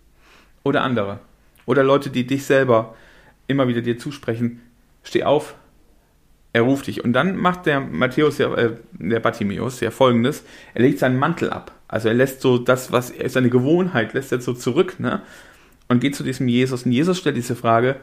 oder 0.63 0.83
andere 0.83 1.19
oder 1.65 1.83
Leute, 1.83 2.09
die 2.09 2.27
dich 2.27 2.45
selber 2.45 2.95
immer 3.47 3.67
wieder 3.67 3.81
dir 3.81 3.97
zusprechen, 3.97 4.61
steh 5.03 5.23
auf, 5.23 5.55
er 6.51 6.63
ruft 6.63 6.87
dich. 6.87 7.03
Und 7.03 7.13
dann 7.13 7.37
macht 7.37 7.65
der 7.65 7.79
Matthäus, 7.79 8.37
ja, 8.37 8.53
äh, 8.55 8.75
der 8.93 9.19
Bartimäus 9.19 9.79
ja 9.79 9.91
folgendes: 9.91 10.43
Er 10.73 10.81
legt 10.81 10.99
seinen 10.99 11.19
Mantel 11.19 11.49
ab. 11.49 11.71
Also 11.87 12.07
er 12.07 12.13
lässt 12.13 12.41
so 12.41 12.57
das, 12.57 12.91
was 12.91 13.11
er 13.11 13.29
seine 13.29 13.49
Gewohnheit, 13.49 14.13
lässt 14.13 14.31
er 14.31 14.41
so 14.41 14.53
zurück, 14.53 14.99
ne? 14.99 15.21
Und 15.87 16.01
geht 16.01 16.15
zu 16.15 16.23
diesem 16.23 16.47
Jesus. 16.47 16.83
Und 16.83 16.91
Jesus 16.91 17.17
stellt 17.17 17.37
diese 17.37 17.55
Frage: 17.55 17.97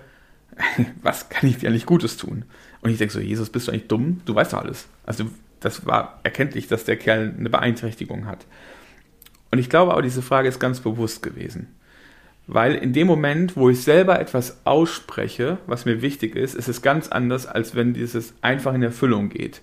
Was 1.03 1.29
kann 1.29 1.49
ich 1.49 1.59
dir 1.59 1.69
eigentlich 1.69 1.87
Gutes 1.87 2.17
tun? 2.17 2.45
Und 2.81 2.91
ich 2.91 2.99
denke 2.99 3.13
so: 3.13 3.21
Jesus, 3.21 3.51
bist 3.51 3.67
du 3.67 3.73
eigentlich 3.73 3.89
dumm? 3.89 4.21
Du 4.25 4.35
weißt 4.35 4.53
doch 4.53 4.63
alles. 4.63 4.89
Also 5.05 5.25
das 5.61 5.87
war 5.87 6.21
erkenntlich, 6.23 6.69
dass 6.69 6.85
der 6.85 6.97
Kerl 6.97 7.35
eine 7.37 7.51
Beeinträchtigung 7.51 8.27
hat. 8.27 8.47
Und 9.51 9.59
ich 9.59 9.71
glaube 9.71 9.95
auch, 9.95 10.03
diese 10.03 10.23
Frage 10.23 10.49
ist 10.49 10.61
ganz 10.61 10.81
bewusst 10.81 11.23
gewesen. 11.23 11.69
Weil 12.47 12.77
in 12.77 12.93
dem 12.93 13.09
Moment, 13.09 13.57
wo 13.57 13.71
ich 13.71 13.83
selber 13.83 14.21
etwas 14.21 14.61
ausspreche, 14.65 15.59
was 15.67 15.85
mir 15.85 16.01
wichtig 16.01 16.37
ist, 16.37 16.55
ist 16.55 16.69
es 16.69 16.81
ganz 16.81 17.09
anders, 17.09 17.47
als 17.47 17.75
wenn 17.75 17.93
dieses 17.93 18.35
einfach 18.41 18.73
in 18.75 18.83
Erfüllung 18.83 19.31
geht. 19.31 19.63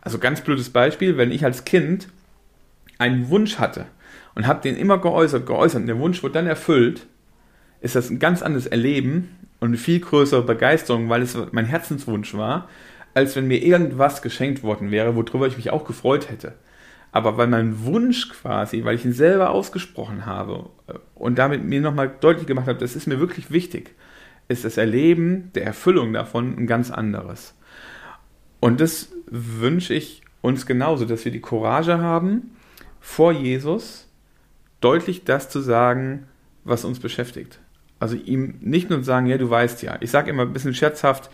Also 0.00 0.18
ganz 0.18 0.40
blödes 0.40 0.70
Beispiel, 0.70 1.16
wenn 1.16 1.32
ich 1.32 1.44
als 1.44 1.64
Kind 1.64 2.08
einen 2.98 3.30
Wunsch 3.30 3.58
hatte 3.58 3.86
und 4.36 4.46
habe 4.46 4.62
den 4.62 4.76
immer 4.76 4.98
geäußert, 4.98 5.46
geäußert 5.46 5.80
und 5.80 5.86
der 5.88 5.98
Wunsch 5.98 6.22
wird 6.22 6.36
dann 6.36 6.46
erfüllt, 6.46 7.06
ist 7.80 7.96
das 7.96 8.10
ein 8.10 8.20
ganz 8.20 8.42
anderes 8.42 8.66
Erleben 8.66 9.36
und 9.58 9.68
eine 9.68 9.76
viel 9.76 9.98
größere 9.98 10.42
Begeisterung, 10.42 11.08
weil 11.08 11.22
es 11.22 11.36
mein 11.50 11.66
Herzenswunsch 11.66 12.34
war, 12.34 12.68
als 13.12 13.34
wenn 13.34 13.48
mir 13.48 13.62
irgendwas 13.62 14.22
geschenkt 14.22 14.62
worden 14.62 14.90
wäre, 14.92 15.16
worüber 15.16 15.46
ich 15.46 15.56
mich 15.56 15.70
auch 15.70 15.84
gefreut 15.84 16.30
hätte 16.30 16.54
aber 17.14 17.36
weil 17.36 17.46
mein 17.46 17.84
Wunsch 17.84 18.28
quasi, 18.28 18.82
weil 18.82 18.96
ich 18.96 19.04
ihn 19.04 19.12
selber 19.12 19.50
ausgesprochen 19.50 20.26
habe 20.26 20.70
äh, 20.88 20.94
und 21.14 21.38
damit 21.38 21.62
mir 21.62 21.80
nochmal 21.80 22.12
deutlich 22.20 22.48
gemacht 22.48 22.66
habe, 22.66 22.80
das 22.80 22.96
ist 22.96 23.06
mir 23.06 23.20
wirklich 23.20 23.52
wichtig, 23.52 23.94
ist 24.48 24.64
das 24.64 24.78
Erleben 24.78 25.52
der 25.54 25.64
Erfüllung 25.64 26.12
davon 26.12 26.58
ein 26.58 26.66
ganz 26.66 26.90
anderes. 26.90 27.54
Und 28.58 28.80
das 28.80 29.12
wünsche 29.30 29.94
ich 29.94 30.22
uns 30.40 30.66
genauso, 30.66 31.04
dass 31.04 31.24
wir 31.24 31.30
die 31.30 31.40
Courage 31.40 31.98
haben, 31.98 32.56
vor 33.00 33.30
Jesus 33.30 34.08
deutlich 34.80 35.22
das 35.22 35.48
zu 35.48 35.60
sagen, 35.60 36.26
was 36.64 36.84
uns 36.84 36.98
beschäftigt. 36.98 37.60
Also 38.00 38.16
ihm 38.16 38.56
nicht 38.60 38.90
nur 38.90 39.04
sagen, 39.04 39.26
ja, 39.26 39.38
du 39.38 39.48
weißt 39.48 39.84
ja. 39.84 39.98
Ich 40.00 40.10
sage 40.10 40.30
immer 40.30 40.42
ein 40.42 40.52
bisschen 40.52 40.74
scherzhaft, 40.74 41.30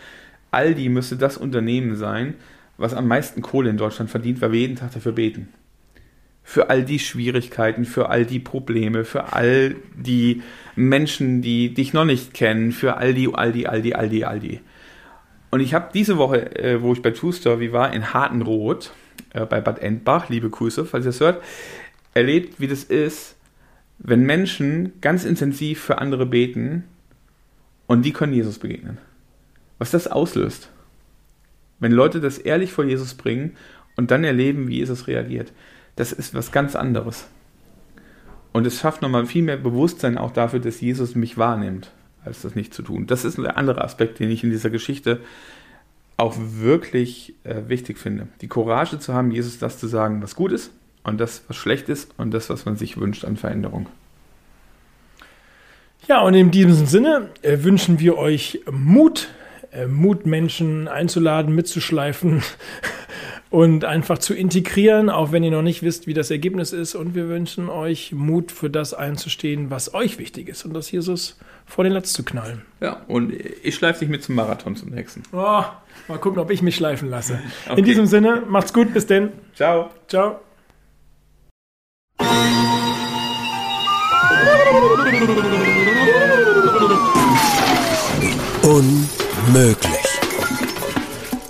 Aldi 0.51 0.89
müsste 0.89 1.15
das 1.15 1.37
Unternehmen 1.37 1.95
sein, 1.95 2.35
was 2.77 2.93
am 2.93 3.07
meisten 3.07 3.41
Kohle 3.41 3.71
in 3.71 3.77
Deutschland 3.77 4.11
verdient, 4.11 4.41
weil 4.41 4.51
wir 4.51 4.59
jeden 4.59 4.75
Tag 4.75 4.91
dafür 4.91 5.13
beten 5.13 5.49
für 6.51 6.69
all 6.69 6.83
die 6.83 6.99
Schwierigkeiten, 6.99 7.85
für 7.85 8.09
all 8.09 8.25
die 8.25 8.39
Probleme, 8.39 9.05
für 9.05 9.31
all 9.31 9.77
die 9.95 10.41
Menschen, 10.75 11.41
die 11.41 11.73
dich 11.73 11.93
noch 11.93 12.03
nicht 12.03 12.33
kennen, 12.33 12.73
für 12.73 12.97
all 12.97 13.13
die, 13.13 13.33
all 13.33 13.53
die, 13.53 13.69
all 13.69 13.81
die, 13.81 13.95
all 13.95 14.09
die, 14.09 14.25
all 14.25 14.41
die. 14.41 14.59
Und 15.49 15.61
ich 15.61 15.73
habe 15.73 15.91
diese 15.93 16.17
Woche, 16.17 16.53
äh, 16.59 16.81
wo 16.81 16.91
ich 16.91 17.01
bei 17.01 17.11
True 17.11 17.31
Story 17.31 17.71
war, 17.71 17.93
in 17.93 18.13
Hartenroth, 18.13 18.91
äh, 19.33 19.45
bei 19.45 19.61
Bad 19.61 19.79
Endbach, 19.79 20.27
liebe 20.27 20.49
Grüße, 20.49 20.83
falls 20.83 21.05
ihr 21.05 21.11
es 21.11 21.21
hört, 21.21 21.41
erlebt, 22.13 22.59
wie 22.59 22.67
das 22.67 22.83
ist, 22.83 23.37
wenn 23.97 24.25
Menschen 24.25 24.91
ganz 24.99 25.23
intensiv 25.23 25.79
für 25.79 25.99
andere 25.99 26.25
beten 26.25 26.83
und 27.87 28.03
die 28.03 28.11
können 28.11 28.33
Jesus 28.33 28.59
begegnen. 28.59 28.97
Was 29.77 29.91
das 29.91 30.07
auslöst. 30.07 30.69
Wenn 31.79 31.93
Leute 31.93 32.19
das 32.19 32.39
ehrlich 32.39 32.73
vor 32.73 32.83
Jesus 32.83 33.13
bringen 33.13 33.55
und 33.95 34.11
dann 34.11 34.25
erleben, 34.25 34.67
wie 34.67 34.79
Jesus 34.79 35.07
reagiert. 35.07 35.53
Das 35.95 36.11
ist 36.11 36.33
was 36.33 36.51
ganz 36.51 36.75
anderes. 36.75 37.27
Und 38.53 38.67
es 38.67 38.79
schafft 38.79 39.01
nochmal 39.01 39.25
viel 39.25 39.43
mehr 39.43 39.57
Bewusstsein 39.57 40.17
auch 40.17 40.31
dafür, 40.31 40.59
dass 40.59 40.81
Jesus 40.81 41.15
mich 41.15 41.37
wahrnimmt, 41.37 41.91
als 42.25 42.41
das 42.41 42.55
nicht 42.55 42.73
zu 42.73 42.83
tun. 42.83 43.07
Das 43.07 43.23
ist 43.23 43.37
ein 43.37 43.47
anderer 43.47 43.83
Aspekt, 43.83 44.19
den 44.19 44.29
ich 44.29 44.43
in 44.43 44.49
dieser 44.49 44.69
Geschichte 44.69 45.19
auch 46.17 46.35
wirklich 46.37 47.33
äh, 47.43 47.67
wichtig 47.67 47.97
finde. 47.97 48.27
Die 48.41 48.47
Courage 48.47 48.99
zu 48.99 49.13
haben, 49.13 49.31
Jesus 49.31 49.57
das 49.57 49.79
zu 49.79 49.87
sagen, 49.87 50.21
was 50.21 50.35
gut 50.35 50.51
ist 50.51 50.71
und 51.03 51.19
das, 51.19 51.43
was 51.47 51.57
schlecht 51.57 51.89
ist 51.89 52.13
und 52.17 52.31
das, 52.31 52.49
was 52.49 52.65
man 52.65 52.75
sich 52.75 52.97
wünscht 52.97 53.25
an 53.25 53.37
Veränderung. 53.37 53.87
Ja, 56.07 56.21
und 56.21 56.33
in 56.33 56.51
diesem 56.51 56.85
Sinne 56.85 57.29
äh, 57.41 57.63
wünschen 57.63 57.99
wir 57.99 58.17
euch 58.17 58.61
Mut, 58.69 59.29
äh, 59.71 59.87
Mut, 59.87 60.25
Menschen 60.25 60.87
einzuladen, 60.87 61.55
mitzuschleifen 61.55 62.43
und 63.51 63.83
einfach 63.83 64.17
zu 64.17 64.33
integrieren, 64.33 65.09
auch 65.09 65.33
wenn 65.33 65.43
ihr 65.43 65.51
noch 65.51 65.61
nicht 65.61 65.83
wisst, 65.83 66.07
wie 66.07 66.13
das 66.13 66.31
Ergebnis 66.31 66.71
ist. 66.71 66.95
Und 66.95 67.13
wir 67.15 67.27
wünschen 67.27 67.69
euch 67.69 68.13
Mut 68.13 68.51
für 68.51 68.69
das 68.69 68.93
einzustehen, 68.93 69.69
was 69.69 69.93
euch 69.93 70.17
wichtig 70.17 70.47
ist 70.47 70.65
und 70.65 70.73
das 70.73 70.89
Jesus 70.89 71.37
vor 71.65 71.83
den 71.83 71.91
Latz 71.91 72.13
zu 72.13 72.23
knallen. 72.23 72.61
Ja, 72.79 73.01
und 73.07 73.33
ich 73.33 73.75
schleife 73.75 73.99
dich 73.99 74.09
mit 74.09 74.23
zum 74.23 74.35
Marathon 74.35 74.77
zum 74.77 74.89
nächsten. 74.89 75.23
Oh, 75.33 75.63
mal 76.07 76.17
gucken, 76.19 76.39
ob 76.39 76.49
ich 76.49 76.61
mich 76.61 76.77
schleifen 76.77 77.09
lasse. 77.09 77.39
Okay. 77.67 77.79
In 77.79 77.85
diesem 77.85 78.05
Sinne, 78.05 78.41
macht's 78.47 78.73
gut, 78.73 78.93
bis 78.93 79.05
denn. 79.05 79.33
Ciao. 79.53 79.89
Ciao. 80.07 80.39
Unmöglich. 88.63 90.00